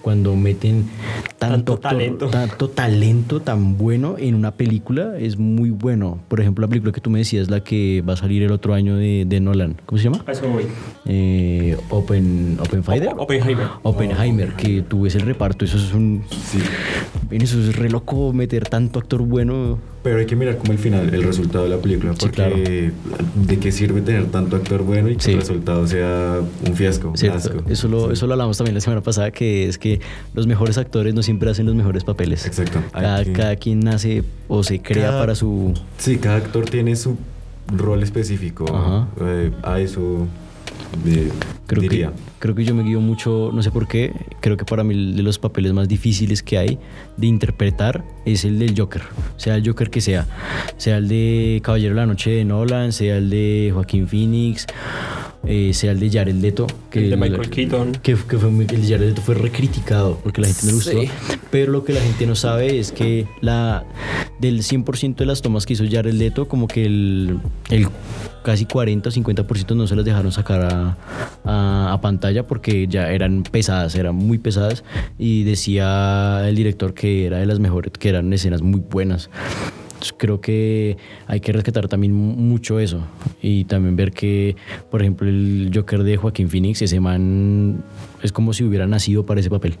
Cuando 0.00 0.34
meten 0.36 0.88
tanto, 1.36 1.78
talento. 1.78 2.28
tanto 2.28 2.70
talento 2.70 3.40
tan 3.40 3.76
bueno 3.76 4.16
en 4.18 4.34
una 4.34 4.52
película, 4.52 5.18
es 5.18 5.36
muy 5.36 5.68
bueno. 5.68 6.18
Por 6.28 6.40
ejemplo, 6.40 6.62
la 6.62 6.68
película 6.68 6.92
que 6.92 7.00
tú 7.02 7.10
me 7.10 7.18
decías, 7.18 7.50
la 7.50 7.60
que 7.60 8.02
va 8.08 8.14
a 8.14 8.16
salir 8.16 8.42
el 8.42 8.52
otro 8.52 8.72
año 8.72 8.96
de, 8.96 9.26
de 9.26 9.40
Nolan. 9.40 9.76
¿Cómo 9.84 9.98
se 9.98 10.04
llama? 10.04 10.24
A 10.26 10.32
eso 10.32 10.48
voy. 10.48 10.64
Eh, 11.04 11.76
Open, 11.90 12.56
Open 12.58 12.82
Fighter. 12.84 13.10
Oppenheimer. 13.18 13.66
Oppenheimer, 13.82 14.54
que 14.54 14.80
tú 14.80 15.02
ves 15.02 15.14
el 15.16 15.22
reparto. 15.22 15.66
Eso 15.66 15.76
es 15.76 15.92
un. 15.92 16.22
Sí. 16.30 16.58
ven, 17.28 17.42
Eso 17.42 17.58
es 17.58 17.76
re 17.76 17.90
loco 17.90 18.32
meter 18.32 18.66
tanto 18.66 18.98
actor 18.98 19.20
bueno. 19.22 19.78
Pero 20.06 20.20
hay 20.20 20.26
que 20.26 20.36
mirar 20.36 20.56
como 20.58 20.70
el 20.70 20.78
final, 20.78 21.12
el 21.12 21.24
resultado 21.24 21.64
de 21.64 21.70
la 21.70 21.78
película, 21.78 22.12
Sí, 22.12 22.18
porque 22.20 22.36
claro. 22.36 22.54
de 22.56 23.58
qué 23.58 23.72
sirve 23.72 24.02
tener 24.02 24.26
tanto 24.26 24.54
actor 24.54 24.84
bueno 24.84 25.08
y 25.08 25.16
que 25.16 25.22
Sí. 25.24 25.32
el 25.32 25.38
resultado 25.40 25.84
sea 25.88 26.38
un 26.64 26.76
fiasco, 26.76 27.12
asco. 27.12 27.64
Eso, 27.68 27.88
lo, 27.88 28.06
Sí. 28.06 28.12
eso 28.12 28.26
lo 28.28 28.34
hablamos 28.34 28.56
también 28.56 28.76
la 28.76 28.80
semana 28.80 29.00
pasada, 29.02 29.32
que 29.32 29.66
es 29.68 29.78
que 29.78 30.00
los 30.32 30.46
mejores 30.46 30.78
actores 30.78 31.12
no 31.12 31.24
siempre 31.24 31.50
hacen 31.50 31.66
los 31.66 31.74
mejores 31.74 32.04
papeles. 32.04 32.46
Exacto. 32.46 32.80
Cada, 32.92 33.24
que- 33.24 33.32
cada 33.32 33.56
quien 33.56 33.80
nace 33.80 34.22
o 34.46 34.62
se 34.62 34.80
crea 34.80 35.06
Cada- 35.08 35.18
para 35.20 35.34
su... 35.34 35.74
Sí, 35.98 36.18
cada 36.18 36.36
actor 36.36 36.66
tiene 36.66 36.94
su 36.94 37.16
rol 37.76 38.04
específico. 38.04 38.64
Ajá. 38.72 39.08
Eh, 39.20 39.50
a 39.64 39.80
eso 39.80 40.28
eh, 41.04 41.30
Creo 41.66 41.82
diría. 41.82 42.08
que, 42.10 42.14
creo 42.38 42.54
que 42.54 42.64
yo 42.64 42.74
me 42.76 42.84
guío 42.84 43.00
mucho, 43.00 43.50
no 43.52 43.60
sé 43.62 43.72
por 43.72 43.88
qué, 43.88 44.12
creo 44.40 44.56
que 44.56 44.64
para 44.64 44.84
mí 44.84 45.14
de 45.14 45.22
los 45.22 45.38
papeles 45.40 45.72
más 45.72 45.88
difíciles 45.88 46.44
que 46.44 46.58
hay 46.58 46.78
de 47.16 47.26
interpretar 47.26 48.04
es 48.24 48.44
el 48.44 48.60
del 48.60 48.78
Joker, 48.78 49.02
sea 49.36 49.56
el 49.56 49.66
Joker 49.66 49.90
que 49.90 50.00
sea, 50.00 50.26
sea 50.76 50.98
el 50.98 51.08
de 51.08 51.60
Caballero 51.62 51.94
de 51.94 52.00
la 52.00 52.06
Noche 52.06 52.30
de 52.30 52.44
Nolan, 52.44 52.92
sea 52.92 53.18
el 53.18 53.30
de 53.30 53.70
Joaquín 53.72 54.08
Phoenix, 54.08 54.66
eh, 55.44 55.72
sea 55.74 55.92
el 55.92 56.00
de 56.00 56.10
Jared 56.10 56.34
Leto, 56.34 56.66
que 56.90 57.04
El 57.04 57.10
de 57.10 57.16
Michael 57.16 57.50
Keaton. 57.50 57.92
que, 58.02 58.14
que 58.16 58.38
fue 58.38 58.48
el 58.48 58.66
de 58.66 58.82
Jared 58.82 59.08
Leto 59.08 59.22
fue 59.22 59.34
recriticado 59.34 60.18
porque 60.22 60.40
la 60.40 60.46
gente 60.48 60.62
no 60.64 60.68
le 60.68 60.74
gustó, 60.74 61.00
Sí. 61.00 61.08
pero 61.50 61.72
lo 61.72 61.84
que 61.84 61.92
la 61.92 62.00
gente 62.00 62.26
no 62.26 62.34
sabe 62.34 62.78
es 62.78 62.92
que 62.92 63.26
la 63.40 63.84
del 64.40 64.62
100% 64.62 65.16
de 65.16 65.26
las 65.26 65.42
tomas 65.42 65.66
que 65.66 65.72
hizo 65.74 65.84
Jared 65.90 66.12
Leto, 66.14 66.48
como 66.48 66.66
que 66.68 66.84
el, 66.84 67.38
el 67.70 67.88
casi 68.42 68.64
40 68.66 69.08
o 69.08 69.12
50% 69.12 69.74
no 69.76 69.86
se 69.86 69.96
las 69.96 70.04
dejaron 70.04 70.30
sacar 70.32 70.62
a, 70.62 70.96
a- 71.44 71.92
a 71.92 72.00
pantalla 72.00 72.46
porque 72.46 72.86
ya 72.88 73.10
eran 73.10 73.42
pesadas, 73.42 73.94
eran 73.96 74.14
muy 74.14 74.38
pesadas 74.38 74.84
y 75.18 75.42
decía 75.44 76.42
el 76.48 76.54
director 76.54 76.94
que 76.94 77.26
era 77.26 77.38
de 77.38 77.46
las 77.46 77.58
mejores, 77.58 77.92
que 77.98 78.08
eran 78.08 78.32
escenas 78.32 78.62
muy 78.62 78.80
buenas. 78.88 79.30
Creo 80.12 80.40
que 80.40 80.96
hay 81.26 81.40
que 81.40 81.52
rescatar 81.52 81.88
también 81.88 82.12
mucho 82.12 82.78
eso 82.80 83.00
y 83.42 83.64
también 83.64 83.96
ver 83.96 84.12
que, 84.12 84.56
por 84.90 85.02
ejemplo, 85.02 85.28
el 85.28 85.70
Joker 85.74 86.02
de 86.02 86.16
Joaquín 86.16 86.48
Phoenix, 86.48 86.82
ese 86.82 87.00
man 87.00 87.82
es 88.22 88.32
como 88.32 88.52
si 88.52 88.64
hubiera 88.64 88.86
nacido 88.86 89.24
para 89.24 89.40
ese 89.40 89.50
papel. 89.50 89.76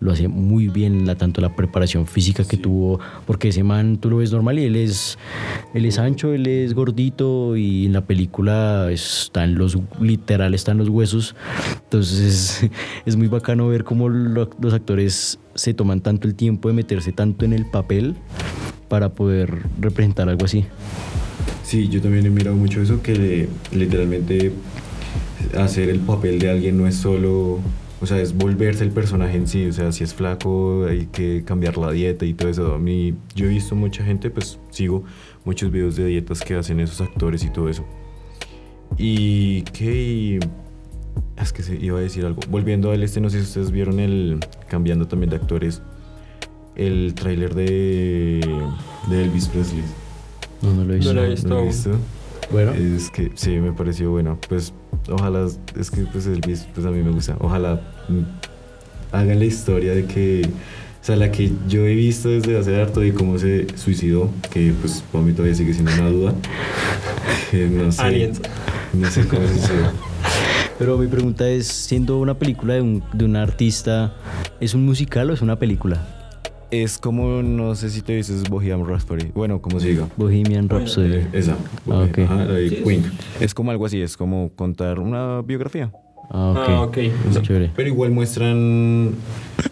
Lo 0.00 0.12
hace 0.12 0.28
muy 0.28 0.68
bien, 0.68 1.06
la, 1.06 1.14
tanto 1.14 1.40
la 1.40 1.54
preparación 1.54 2.06
física 2.06 2.44
que 2.44 2.56
tuvo, 2.56 3.00
porque 3.26 3.48
ese 3.48 3.62
man 3.62 3.98
tú 3.98 4.10
lo 4.10 4.16
ves 4.16 4.32
normal 4.32 4.58
y 4.58 4.64
él 4.64 4.76
es, 4.76 5.18
él 5.74 5.84
es 5.84 5.98
ancho, 5.98 6.32
él 6.32 6.46
es 6.46 6.74
gordito 6.74 7.56
y 7.56 7.86
en 7.86 7.92
la 7.92 8.04
película 8.06 8.90
están 8.90 9.54
los, 9.54 9.78
literal, 10.00 10.54
están 10.54 10.78
los 10.78 10.88
huesos. 10.88 11.36
Entonces 11.84 12.62
es, 12.62 12.70
es 13.06 13.16
muy 13.16 13.28
bacano 13.28 13.68
ver 13.68 13.84
cómo 13.84 14.08
los 14.08 14.74
actores 14.74 15.38
se 15.54 15.74
toman 15.74 16.00
tanto 16.00 16.26
el 16.26 16.34
tiempo 16.34 16.68
de 16.68 16.74
meterse 16.74 17.12
tanto 17.12 17.44
en 17.44 17.52
el 17.52 17.66
papel 17.66 18.16
para 18.92 19.14
poder 19.14 19.62
representar 19.80 20.28
algo 20.28 20.44
así. 20.44 20.66
Sí, 21.62 21.88
yo 21.88 22.02
también 22.02 22.26
he 22.26 22.28
mirado 22.28 22.54
mucho 22.54 22.82
eso, 22.82 23.00
que 23.00 23.48
literalmente 23.74 24.52
hacer 25.56 25.88
el 25.88 25.98
papel 26.00 26.38
de 26.38 26.50
alguien 26.50 26.76
no 26.76 26.86
es 26.86 26.96
solo, 26.96 27.60
o 28.02 28.06
sea, 28.06 28.20
es 28.20 28.36
volverse 28.36 28.84
el 28.84 28.90
personaje 28.90 29.38
en 29.38 29.46
sí, 29.46 29.64
o 29.64 29.72
sea, 29.72 29.92
si 29.92 30.04
es 30.04 30.12
flaco 30.12 30.84
hay 30.84 31.06
que 31.06 31.42
cambiar 31.42 31.78
la 31.78 31.90
dieta 31.90 32.26
y 32.26 32.34
todo 32.34 32.50
eso. 32.50 32.74
A 32.74 32.78
mí, 32.78 33.14
yo 33.34 33.46
he 33.46 33.48
visto 33.48 33.74
mucha 33.74 34.04
gente, 34.04 34.28
pues 34.28 34.58
sigo 34.68 35.04
muchos 35.46 35.70
videos 35.70 35.96
de 35.96 36.04
dietas 36.04 36.42
que 36.42 36.54
hacen 36.54 36.78
esos 36.78 37.00
actores 37.00 37.44
y 37.44 37.48
todo 37.48 37.70
eso. 37.70 37.86
Y 38.98 39.62
que... 39.62 40.38
Es 41.38 41.54
que 41.54 41.62
se 41.62 41.76
iba 41.76 41.98
a 41.98 42.02
decir 42.02 42.26
algo. 42.26 42.42
Volviendo 42.50 42.90
al 42.90 43.02
este, 43.02 43.22
no 43.22 43.30
sé 43.30 43.38
si 43.38 43.44
ustedes 43.44 43.70
vieron 43.70 44.00
el... 44.00 44.38
Cambiando 44.68 45.08
también 45.08 45.30
de 45.30 45.36
actores. 45.36 45.80
El 46.76 47.14
tráiler 47.14 47.54
de, 47.54 48.40
de 49.10 49.24
Elvis 49.24 49.48
Presley. 49.48 49.82
No, 50.62 50.74
no 50.74 50.84
lo 50.84 50.94
he 50.94 50.96
visto. 50.96 51.12
No 51.12 51.20
lo 51.20 51.26
he 51.26 51.30
visto. 51.30 51.48
¿No 51.48 51.54
lo 51.56 51.60
he 51.62 51.66
visto? 51.66 51.90
Bueno. 52.50 52.72
Es 52.72 53.10
que 53.10 53.32
sí, 53.34 53.50
me 53.58 53.72
pareció 53.72 54.10
bueno. 54.10 54.38
Pues 54.48 54.72
ojalá, 55.10 55.46
es 55.78 55.90
que 55.90 56.02
pues 56.02 56.26
Elvis, 56.26 56.66
pues 56.74 56.86
a 56.86 56.90
mí 56.90 57.02
me 57.02 57.10
gusta. 57.10 57.36
Ojalá 57.40 57.80
mm, 58.08 58.20
hagan 59.12 59.38
la 59.38 59.44
historia 59.44 59.94
de 59.94 60.06
que, 60.06 60.42
o 60.46 61.04
sea, 61.04 61.16
la 61.16 61.30
que 61.30 61.50
yo 61.68 61.86
he 61.86 61.94
visto 61.94 62.28
desde 62.28 62.58
hace 62.58 62.80
harto 62.80 63.04
y 63.04 63.12
cómo 63.12 63.38
se 63.38 63.66
suicidó, 63.76 64.30
que 64.50 64.72
pues 64.80 65.02
para 65.12 65.24
mí 65.24 65.32
todavía 65.32 65.54
sigue 65.54 65.72
siendo 65.72 65.92
una 65.92 66.10
duda. 66.10 66.34
Que 67.50 67.66
no 67.66 67.92
sé. 67.92 68.00
Aliens. 68.00 68.40
No 68.94 69.10
sé 69.10 69.26
cómo 69.26 69.46
se 69.46 69.58
suicidó. 69.58 69.92
Pero 70.78 70.96
mi 70.96 71.06
pregunta 71.06 71.46
es, 71.48 71.66
siendo 71.66 72.18
una 72.18 72.34
película 72.34 72.74
de 72.74 72.80
un, 72.80 73.02
de 73.12 73.26
un 73.26 73.36
artista, 73.36 74.14
¿es 74.58 74.74
un 74.74 74.86
musical 74.86 75.28
o 75.30 75.34
es 75.34 75.42
una 75.42 75.58
película? 75.58 76.21
Es 76.72 76.96
como, 76.96 77.42
no 77.42 77.74
sé 77.74 77.90
si 77.90 78.00
te 78.00 78.14
dices 78.14 78.48
Bohemian 78.48 78.86
Rhapsody. 78.86 79.26
Bueno, 79.34 79.60
como 79.60 79.78
se 79.78 79.88
diga. 79.88 80.08
Bohemian 80.16 80.70
Rhapsody. 80.70 81.16
Eh, 81.16 81.26
Esa. 81.34 81.54
Ah, 81.90 82.06
ok. 82.08 82.18
Ajá, 82.20 82.36
la 82.46 82.54
de 82.54 82.68
Sí, 82.70 82.76
sí. 82.76 82.82
Queen. 82.82 83.04
Es 83.40 83.52
como 83.52 83.70
algo 83.72 83.84
así, 83.84 84.00
es 84.00 84.16
como 84.16 84.50
contar 84.56 84.98
una 84.98 85.42
biografía. 85.42 85.92
Ah, 86.30 86.52
ok. 86.56 86.68
Ah, 86.68 86.80
ok. 86.80 86.98
Chévere. 87.42 87.70
Pero 87.76 87.88
igual 87.90 88.10
muestran 88.12 89.10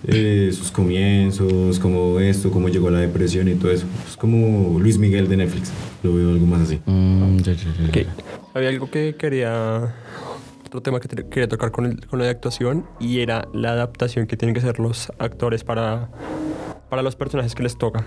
eh, 0.06 0.50
sus 0.52 0.70
comienzos, 0.70 1.78
como 1.78 2.20
esto, 2.20 2.50
cómo 2.50 2.68
llegó 2.68 2.88
a 2.88 2.90
la 2.90 2.98
depresión 3.00 3.48
y 3.48 3.54
todo 3.54 3.70
eso. 3.70 3.86
Es 4.06 4.18
como 4.18 4.78
Luis 4.78 4.98
Miguel 4.98 5.26
de 5.26 5.38
Netflix. 5.38 5.72
Lo 6.02 6.14
veo 6.14 6.28
algo 6.28 6.44
más 6.44 6.60
así. 6.60 6.80
Mm, 6.84 7.38
ya, 7.38 7.54
ya, 7.54 7.64
ya, 7.78 7.88
Ok. 7.88 7.96
ya. 7.96 8.14
Había 8.52 8.68
algo 8.68 8.90
que 8.90 9.14
quería. 9.18 9.94
Otro 10.66 10.82
tema 10.82 11.00
que 11.00 11.08
te- 11.08 11.26
quería 11.26 11.48
tocar 11.48 11.70
con, 11.72 11.86
el, 11.86 12.06
con 12.06 12.18
lo 12.18 12.26
de 12.26 12.30
actuación 12.30 12.84
y 13.00 13.20
era 13.20 13.48
la 13.54 13.70
adaptación 13.72 14.26
que 14.26 14.36
tienen 14.36 14.52
que 14.54 14.60
hacer 14.60 14.78
los 14.78 15.10
actores 15.18 15.64
para, 15.64 16.10
para 16.90 17.02
los 17.02 17.16
personajes 17.16 17.54
que 17.54 17.62
les 17.62 17.78
toca. 17.78 18.04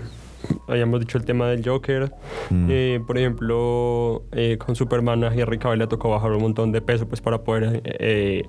Habíamos 0.68 1.00
dicho 1.00 1.18
el 1.18 1.24
tema 1.24 1.48
del 1.48 1.66
Joker. 1.66 2.12
Mm. 2.50 2.68
Eh, 2.70 3.00
por 3.04 3.18
ejemplo, 3.18 4.24
eh, 4.32 4.58
con 4.58 4.76
Superman 4.76 5.24
a 5.24 5.34
Henry 5.34 5.58
Cavill 5.58 5.78
le 5.78 5.86
tocó 5.86 6.10
bajar 6.10 6.32
un 6.32 6.42
montón 6.42 6.70
de 6.70 6.82
peso 6.82 7.08
pues, 7.08 7.20
para 7.20 7.42
poder 7.42 7.80
eh, 7.84 8.44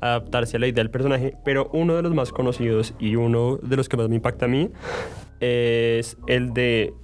adaptarse 0.00 0.56
a 0.56 0.60
la 0.60 0.68
idea 0.68 0.82
del 0.82 0.90
personaje. 0.90 1.34
Pero 1.44 1.68
uno 1.72 1.96
de 1.96 2.02
los 2.02 2.14
más 2.14 2.32
conocidos 2.32 2.94
y 3.00 3.16
uno 3.16 3.58
de 3.60 3.76
los 3.76 3.88
que 3.88 3.96
más 3.96 4.08
me 4.08 4.14
impacta 4.14 4.46
a 4.46 4.48
mí 4.48 4.70
es 5.40 6.16
el 6.28 6.54
de 6.54 6.94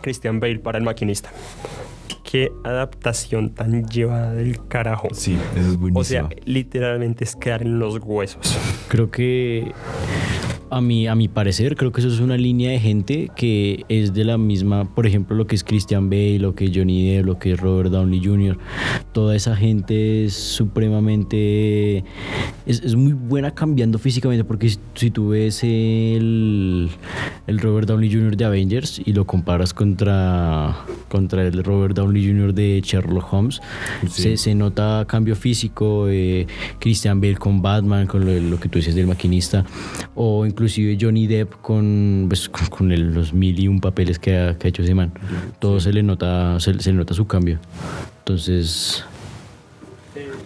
Christian 0.00 0.38
Bale 0.38 0.60
para 0.60 0.78
el 0.78 0.84
maquinista. 0.84 1.30
Qué 2.22 2.52
adaptación 2.64 3.54
tan 3.54 3.86
llevada 3.88 4.32
del 4.32 4.66
carajo. 4.66 5.08
Sí, 5.12 5.38
eso 5.56 5.70
es 5.70 5.76
buenísimo. 5.76 6.00
O 6.00 6.04
sea, 6.04 6.28
literalmente 6.44 7.24
es 7.24 7.34
quedar 7.36 7.62
en 7.62 7.78
los 7.78 7.98
huesos. 7.98 8.56
Creo 8.88 9.10
que 9.10 9.72
a 10.70 10.80
mi, 10.80 11.06
a 11.06 11.14
mi 11.14 11.28
parecer, 11.28 11.76
creo 11.76 11.92
que 11.92 12.00
eso 12.00 12.08
es 12.08 12.20
una 12.20 12.36
línea 12.36 12.70
de 12.70 12.80
gente 12.80 13.30
que 13.36 13.84
es 13.88 14.12
de 14.14 14.24
la 14.24 14.38
misma, 14.38 14.84
por 14.94 15.06
ejemplo, 15.06 15.36
lo 15.36 15.46
que 15.46 15.54
es 15.54 15.64
Christian 15.64 16.10
Bale, 16.10 16.38
lo 16.38 16.54
que 16.54 16.66
es 16.66 16.72
Johnny 16.74 17.08
Depp, 17.10 17.26
lo 17.26 17.38
que 17.38 17.52
es 17.52 17.60
Robert 17.60 17.90
Downey 17.90 18.20
Jr. 18.24 18.58
Toda 19.12 19.36
esa 19.36 19.56
gente 19.56 20.24
es 20.24 20.34
supremamente... 20.34 22.04
Es, 22.66 22.82
es 22.82 22.96
muy 22.96 23.12
buena 23.12 23.52
cambiando 23.52 23.98
físicamente 23.98 24.42
porque 24.44 24.68
si, 24.68 24.78
si 24.94 25.10
tú 25.10 25.28
ves 25.28 25.62
el, 25.62 26.88
el 27.46 27.58
Robert 27.60 27.86
Downey 27.88 28.12
Jr. 28.12 28.36
de 28.36 28.44
Avengers 28.44 29.00
y 29.04 29.12
lo 29.12 29.24
comparas 29.24 29.72
contra, 29.72 30.76
contra 31.08 31.46
el 31.46 31.62
Robert 31.62 31.94
Downey 31.94 32.26
Jr. 32.26 32.52
de 32.52 32.80
Sherlock 32.84 33.32
Holmes, 33.32 33.60
Sí. 34.08 34.22
se, 34.22 34.36
se 34.36 34.54
nota 34.54 35.04
cambio 35.08 35.36
físico, 35.36 36.08
eh, 36.08 36.46
Christian 36.80 37.20
Bale 37.20 37.36
con 37.36 37.62
Batman, 37.62 38.06
con 38.06 38.24
lo, 38.24 38.32
lo 38.40 38.58
que 38.58 38.68
tú 38.68 38.78
dices 38.78 38.94
del 38.94 39.06
maquinista, 39.06 39.64
o 40.14 40.44
inclusive 40.66 40.98
Johnny 41.00 41.26
Depp 41.28 41.54
con, 41.62 42.26
pues, 42.28 42.48
con, 42.50 42.66
con 42.66 42.92
el- 42.92 43.14
los 43.14 43.32
mil 43.32 43.58
y 43.58 43.68
un 43.68 43.80
papeles 43.80 44.18
que 44.18 44.36
ha, 44.36 44.58
que 44.58 44.66
ha 44.66 44.70
hecho 44.70 44.82
ese 44.82 44.94
man. 44.94 45.12
Todo 45.60 45.78
se 45.80 45.92
le 45.92 46.02
nota, 46.02 46.58
se, 46.60 46.78
se 46.80 46.90
le 46.90 46.96
nota 46.98 47.14
su 47.14 47.26
cambio. 47.26 47.58
Entonces, 48.18 49.04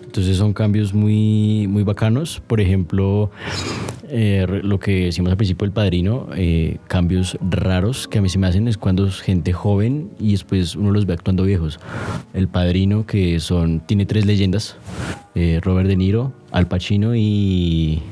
entonces 0.04 0.36
son 0.36 0.52
cambios 0.52 0.92
muy, 0.92 1.66
muy 1.68 1.84
bacanos. 1.84 2.42
Por 2.46 2.60
ejemplo, 2.60 3.30
eh, 4.10 4.46
lo 4.62 4.78
que 4.78 5.06
decimos 5.06 5.30
al 5.30 5.38
principio 5.38 5.64
del 5.64 5.72
padrino, 5.72 6.28
eh, 6.36 6.76
cambios 6.86 7.38
raros 7.48 8.06
que 8.06 8.18
a 8.18 8.20
mí 8.22 8.28
se 8.28 8.38
me 8.38 8.46
hacen 8.46 8.68
es 8.68 8.76
cuando 8.76 9.06
es 9.06 9.20
gente 9.22 9.52
joven 9.54 10.10
y 10.18 10.32
después 10.32 10.76
uno 10.76 10.90
los 10.90 11.06
ve 11.06 11.14
actuando 11.14 11.44
viejos. 11.44 11.80
El 12.34 12.48
padrino, 12.48 13.06
que 13.06 13.40
son, 13.40 13.80
tiene 13.80 14.04
tres 14.04 14.26
leyendas: 14.26 14.76
eh, 15.34 15.60
Robert 15.62 15.88
De 15.88 15.96
Niro, 15.96 16.32
Al 16.50 16.66
Pacino 16.68 17.16
y. 17.16 18.02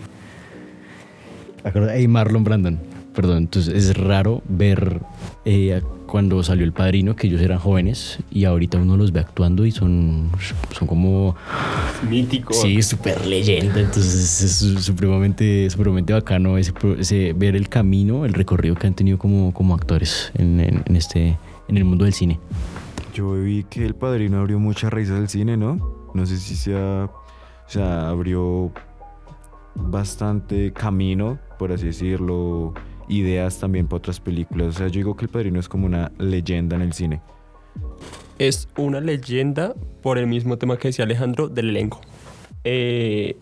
acuerda- 1.65 1.99
y 1.99 2.09
Marlon 2.09 2.45
Brandon. 2.45 2.79
Perdón, 3.15 3.39
entonces 3.39 3.75
es 3.75 3.97
raro 3.97 4.43
ver 4.49 5.01
eh, 5.45 5.83
cuando 6.07 6.41
salió 6.45 6.65
el 6.65 6.73
padrino 6.73 7.17
que 7.17 7.27
ellos 7.27 7.41
eran 7.41 7.59
jóvenes 7.59 8.19
y 8.31 8.45
ahorita 8.45 8.79
uno 8.79 8.97
los 8.97 9.11
ve 9.11 9.19
actuando 9.21 9.67
y 9.67 9.73
son, 9.73 10.31
son 10.73 10.87
como 10.87 11.35
Mítico. 12.09 12.55
Sí, 12.55 12.81
súper 12.83 13.27
leyenda. 13.27 13.81
Entonces 13.81 14.41
es 14.43 14.53
su- 14.53 14.79
supremamente, 14.81 15.69
supremamente 15.69 16.13
bacano 16.13 16.59
ese, 16.59 16.73
ese- 17.01 17.33
ver 17.33 17.57
el 17.57 17.69
camino, 17.69 18.25
el 18.25 18.35
recorrido 18.35 18.77
que 18.77 18.87
han 18.87 18.95
tenido 18.95 19.19
como, 19.19 19.53
como 19.53 19.75
actores 19.75 20.31
en, 20.37 20.61
en- 20.61 20.83
en 20.87 20.95
este, 20.97 21.37
en 21.67 21.77
el 21.77 21.85
mundo 21.85 22.05
del 22.05 22.15
cine. 22.15 22.39
Yo 23.15 23.33
vi 23.33 23.65
que 23.65 23.85
el 23.85 23.97
padrino 23.97 24.39
abrió 24.39 24.61
muchas 24.61 24.93
raíces 24.93 25.15
del 25.17 25.29
cine, 25.29 25.57
¿no? 25.57 26.07
No 26.15 26.25
sé 26.25 26.37
si 26.37 26.55
sea. 26.55 27.07
O 27.67 27.71
sea, 27.71 28.09
abrió 28.09 28.71
bastante 29.79 30.73
camino, 30.73 31.39
por 31.59 31.73
así 31.73 31.87
decirlo, 31.87 32.75
ideas 33.09 33.59
también 33.59 33.87
para 33.87 33.99
otras 33.99 34.21
películas. 34.21 34.69
O 34.69 34.73
sea, 34.73 34.89
yo 34.89 34.99
digo 34.99 35.17
que 35.17 35.25
el 35.25 35.31
padrino 35.31 35.61
es 35.61 35.69
como 35.69 35.87
una 35.87 36.13
leyenda 36.19 36.77
en 36.77 36.83
el 36.83 36.93
cine. 36.93 37.21
Es 38.39 38.69
una 38.77 39.01
leyenda 39.01 39.75
por 40.03 40.19
el 40.19 40.27
mismo 40.27 40.59
tema 40.59 40.77
que 40.77 40.89
decía 40.89 41.05
Alejandro 41.05 41.49
del 41.49 41.71
elenco. 41.71 42.01
Eh, 42.65 43.37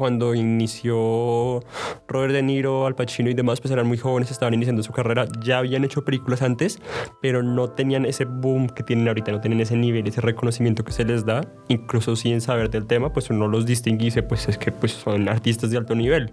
cuando 0.00 0.34
inició 0.34 1.62
Robert 2.08 2.32
De 2.32 2.42
Niro, 2.42 2.86
Al 2.86 2.94
Pacino 2.94 3.28
y 3.28 3.34
demás, 3.34 3.60
pues 3.60 3.70
eran 3.70 3.86
muy 3.86 3.98
jóvenes, 3.98 4.30
estaban 4.30 4.54
iniciando 4.54 4.82
su 4.82 4.92
carrera, 4.92 5.28
ya 5.44 5.58
habían 5.58 5.84
hecho 5.84 6.06
películas 6.06 6.40
antes, 6.40 6.80
pero 7.20 7.42
no 7.42 7.68
tenían 7.68 8.06
ese 8.06 8.24
boom 8.24 8.70
que 8.70 8.82
tienen 8.82 9.06
ahorita, 9.08 9.30
no 9.30 9.42
tenían 9.42 9.60
ese 9.60 9.76
nivel, 9.76 10.08
ese 10.08 10.22
reconocimiento 10.22 10.84
que 10.84 10.92
se 10.92 11.04
les 11.04 11.26
da, 11.26 11.42
incluso 11.68 12.16
sin 12.16 12.40
saber 12.40 12.70
del 12.70 12.86
tema, 12.86 13.12
pues 13.12 13.28
uno 13.28 13.46
los 13.46 13.66
distingue 13.66 14.04
y 14.04 14.06
dice, 14.06 14.22
pues 14.22 14.48
es 14.48 14.56
que 14.56 14.72
pues 14.72 14.92
son 14.92 15.28
artistas 15.28 15.70
de 15.70 15.76
alto 15.76 15.94
nivel. 15.94 16.32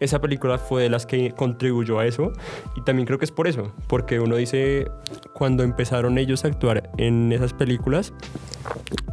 Esa 0.00 0.20
película 0.20 0.58
fue 0.58 0.82
de 0.82 0.90
las 0.90 1.06
que 1.06 1.32
contribuyó 1.32 1.98
a 1.98 2.06
eso 2.06 2.32
y 2.76 2.82
también 2.82 3.06
creo 3.06 3.18
que 3.18 3.24
es 3.24 3.32
por 3.32 3.48
eso, 3.48 3.72
porque 3.86 4.20
uno 4.20 4.36
dice, 4.36 4.90
cuando 5.32 5.62
empezaron 5.62 6.18
ellos 6.18 6.44
a 6.44 6.48
actuar 6.48 6.90
en 6.98 7.32
esas 7.32 7.52
películas, 7.52 8.12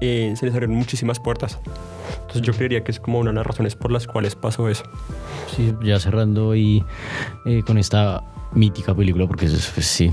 eh, 0.01 0.33
se 0.35 0.45
les 0.45 0.53
abrieron 0.53 0.75
muchísimas 0.75 1.19
puertas. 1.19 1.59
Entonces 2.21 2.41
yo 2.41 2.53
creería 2.53 2.83
que 2.83 2.91
es 2.91 2.99
como 2.99 3.19
una 3.19 3.31
de 3.31 3.35
las 3.35 3.47
razones 3.47 3.75
por 3.75 3.91
las 3.91 4.07
cuales 4.07 4.35
pasó 4.35 4.69
eso. 4.69 4.83
Sí, 5.55 5.73
ya 5.81 5.99
cerrando 5.99 6.55
y 6.55 6.83
eh, 7.45 7.63
con 7.65 7.77
esta 7.77 8.23
mítica 8.55 8.95
película, 8.95 9.27
porque 9.27 9.45
es, 9.45 9.71
pues, 9.73 9.85
sí, 9.85 10.11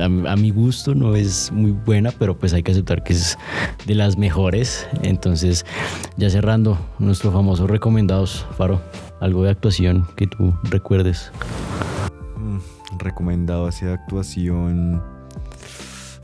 a, 0.00 0.36
mi 0.36 0.50
gusto 0.50 0.94
no 0.94 1.14
es 1.14 1.52
muy 1.52 1.72
buena, 1.72 2.10
pero 2.12 2.38
pues 2.38 2.54
hay 2.54 2.62
que 2.62 2.72
aceptar 2.72 3.02
que 3.02 3.12
es 3.12 3.36
de 3.86 3.94
las 3.94 4.16
mejores. 4.16 4.88
Entonces, 5.02 5.66
ya 6.16 6.30
cerrando, 6.30 6.78
nuestros 6.98 7.32
famosos 7.32 7.68
recomendados, 7.68 8.46
Faro, 8.56 8.80
algo 9.20 9.44
de 9.44 9.50
actuación 9.50 10.06
que 10.16 10.26
tú 10.26 10.54
recuerdes. 10.64 11.30
Mm, 12.36 12.58
recomendado 12.98 13.68
de 13.68 13.92
actuación. 13.92 15.02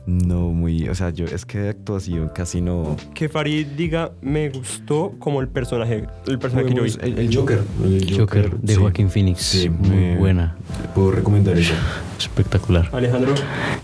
No, 0.08 0.52
muy. 0.52 0.88
O 0.88 0.94
sea, 0.94 1.10
yo 1.10 1.26
es 1.26 1.44
que 1.44 1.58
de 1.58 1.68
actuación 1.68 2.30
casi 2.34 2.62
no. 2.62 2.96
Que 3.12 3.28
Farid 3.28 3.66
diga, 3.76 4.12
me 4.22 4.48
gustó 4.48 5.12
como 5.18 5.42
el 5.42 5.48
personaje, 5.48 6.04
el 6.26 6.38
personaje 6.38 6.70
que 6.70 6.74
yo 6.74 6.82
vi. 6.84 6.92
El, 7.02 7.18
el 7.18 7.36
Joker. 7.36 7.60
el 7.84 8.16
Joker 8.18 8.58
de 8.58 8.72
sí. 8.72 8.80
Joaquín 8.80 9.10
Phoenix. 9.10 9.40
Sí, 9.42 9.68
Muy 9.68 9.90
me- 9.90 10.16
buena. 10.16 10.56
Puedo 10.94 11.10
recomendar 11.10 11.58
eso. 11.58 11.74
Espectacular. 12.18 12.88
Alejandro, 12.92 13.34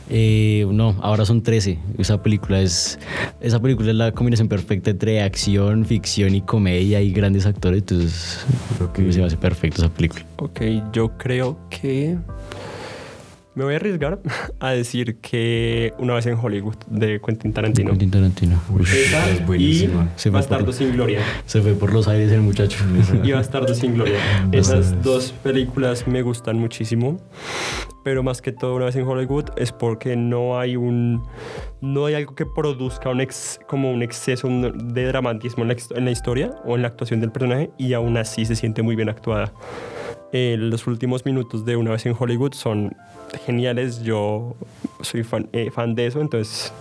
Eh, 0.09 0.67
no, 0.71 0.97
ahora 1.03 1.27
son 1.27 1.43
13. 1.43 1.79
Esa 1.99 2.23
película 2.23 2.61
es 2.63 2.99
esa 3.43 3.61
película 3.61 3.91
es 3.91 3.97
la 3.97 4.13
combinación 4.13 4.49
perfecta 4.49 4.91
entre 4.91 5.23
acción, 5.23 5.85
ficción 5.85 6.35
y 6.35 6.41
comedia 6.41 7.03
y 7.03 7.13
grandes 7.13 7.45
actores. 7.45 7.81
Entonces, 7.81 8.47
Ok. 8.83 8.97
se 9.11 9.19
me 9.21 9.27
hace 9.27 9.37
perfecta 9.37 9.83
esa 9.83 9.93
película. 9.93 10.25
ok, 10.37 10.61
yo 10.91 11.11
creo 11.19 11.59
que 11.69 12.17
me 13.55 13.64
voy 13.64 13.75
a 13.75 13.77
arriesgar 13.77 14.19
a 14.61 14.71
decir 14.71 15.17
que 15.21 15.93
una 15.99 16.14
vez 16.14 16.27
en 16.27 16.35
Hollywood 16.40 16.75
de 16.88 17.21
Quentin 17.25 17.53
Tarantino. 17.53 17.90
Quentin 17.90 18.11
Tarantino. 18.11 18.61
Uy, 18.71 18.83
Esa 18.83 19.31
es 19.31 19.47
buenísima. 19.47 20.09
Se 20.17 20.29
y 20.29 20.33
fue 20.33 20.40
Bastardo 20.40 20.64
por- 20.67 20.75
sin 20.75 20.93
Gloria. 20.93 21.21
se 21.47 21.61
fue 21.62 21.75
por 21.75 21.93
los 21.93 22.09
aires 22.09 22.33
el 22.33 22.40
muchacho. 22.40 22.79
y 23.23 23.33
Bastardo 23.33 23.73
sin 23.75 23.95
Gloria. 23.95 24.19
Esas 24.53 25.03
dos 25.03 25.33
películas 25.43 26.07
me 26.09 26.23
gustan 26.23 26.59
muchísimo. 26.59 27.19
Pero 28.03 28.23
más 28.23 28.43
que 28.43 28.53
todo, 28.53 28.75
una 28.75 28.85
vez 28.85 28.97
en 28.97 29.07
Hollywood, 29.07 29.47
es 29.57 29.73
porque 29.73 30.14
no 30.14 30.59
hay 30.59 30.77
un. 30.77 31.23
No 31.81 32.05
hay 32.05 32.14
algo 32.14 32.35
que 32.35 32.45
produzca 32.45 33.09
un 33.09 33.23
ex, 33.23 33.59
como 33.67 33.90
un 33.93 34.03
exceso 34.03 34.47
de 34.49 35.05
dramatismo 35.07 35.62
en 35.64 35.69
la, 35.69 35.77
en 35.97 36.05
la 36.05 36.11
historia 36.11 36.51
o 36.67 36.77
en 36.77 36.83
la 36.83 36.88
actuación 36.88 37.21
del 37.21 37.33
personaje, 37.33 37.71
y 37.79 37.95
aún 37.95 38.19
así 38.19 38.45
se 38.45 38.57
siente 38.57 38.83
muy 38.83 38.95
bien 38.95 39.09
actuada. 39.09 39.55
Eh, 40.37 40.57
los 40.59 40.88
últimos 40.88 41.25
minutos 41.25 41.64
de 41.64 41.77
Una 41.77 41.92
vez 41.92 42.05
en 42.07 42.16
Hollywood 42.18 42.55
son 42.55 42.97
geniales. 43.47 44.03
Yo 44.03 44.57
soy 45.01 45.23
fan, 45.23 45.49
eh, 45.53 45.70
fan 45.70 45.94
de 45.94 46.09
eso, 46.09 46.20
entonces 46.20 46.73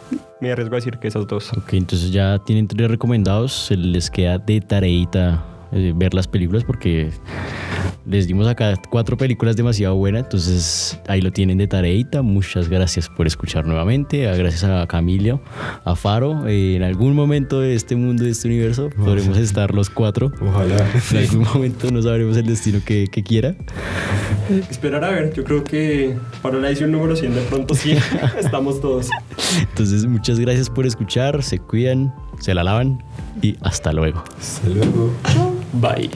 me 0.41 0.51
arriesgo 0.51 0.73
a 0.73 0.77
decir 0.77 0.97
que 0.97 1.07
esas 1.07 1.27
dos. 1.27 1.53
Ok, 1.53 1.73
entonces 1.73 2.11
ya 2.11 2.39
tienen 2.39 2.67
tres 2.67 2.89
recomendados. 2.89 3.69
Les 3.69 4.09
queda 4.09 4.39
de 4.39 4.59
tareita 4.59 5.45
eh, 5.71 5.93
ver 5.95 6.15
las 6.15 6.27
películas 6.27 6.63
porque 6.63 7.11
les 8.05 8.27
dimos 8.27 8.47
acá 8.47 8.73
cuatro 8.89 9.17
películas 9.17 9.55
demasiado 9.55 9.95
buenas. 9.95 10.23
Entonces 10.23 10.99
ahí 11.07 11.21
lo 11.21 11.31
tienen 11.31 11.57
de 11.57 11.67
tareita. 11.67 12.21
Muchas 12.21 12.69
gracias 12.69 13.09
por 13.09 13.27
escuchar 13.27 13.65
nuevamente. 13.65 14.27
Ah, 14.27 14.35
Gracias 14.35 14.63
a 14.63 14.85
Camilo, 14.87 15.41
a 15.85 15.95
Faro. 15.95 16.47
Eh, 16.47 16.75
en 16.75 16.83
algún 16.83 17.15
momento 17.15 17.59
de 17.59 17.75
este 17.75 17.95
mundo, 17.95 18.23
de 18.23 18.31
este 18.31 18.47
universo, 18.47 18.89
podremos 18.97 19.37
estar 19.37 19.73
los 19.73 19.89
cuatro. 19.89 20.31
Ojalá. 20.41 20.85
En 21.11 21.17
algún 21.17 21.43
momento 21.53 21.91
no 21.91 22.01
sabremos 22.01 22.35
el 22.37 22.45
destino 22.45 22.79
que, 22.85 23.07
que 23.11 23.23
quiera. 23.23 23.55
Esperar 24.69 25.03
a 25.03 25.09
ver, 25.11 25.33
yo 25.33 25.43
creo 25.43 25.63
que 25.63 26.15
para 26.41 26.57
la 26.57 26.69
edición 26.69 26.91
número 26.91 27.15
100 27.15 27.35
de 27.35 27.41
pronto 27.41 27.75
sí 27.75 27.95
estamos 28.39 28.81
todos. 28.81 29.09
Entonces, 29.59 30.05
muchas 30.05 30.39
gracias 30.39 30.69
por 30.69 30.85
escuchar. 30.85 31.41
Se 31.43 31.59
cuidan, 31.59 32.13
se 32.39 32.53
la 32.53 32.63
lavan 32.63 33.03
y 33.41 33.55
hasta 33.61 33.93
luego. 33.93 34.23
Hasta 34.37 34.69
luego. 34.69 35.13
Bye. 35.73 36.09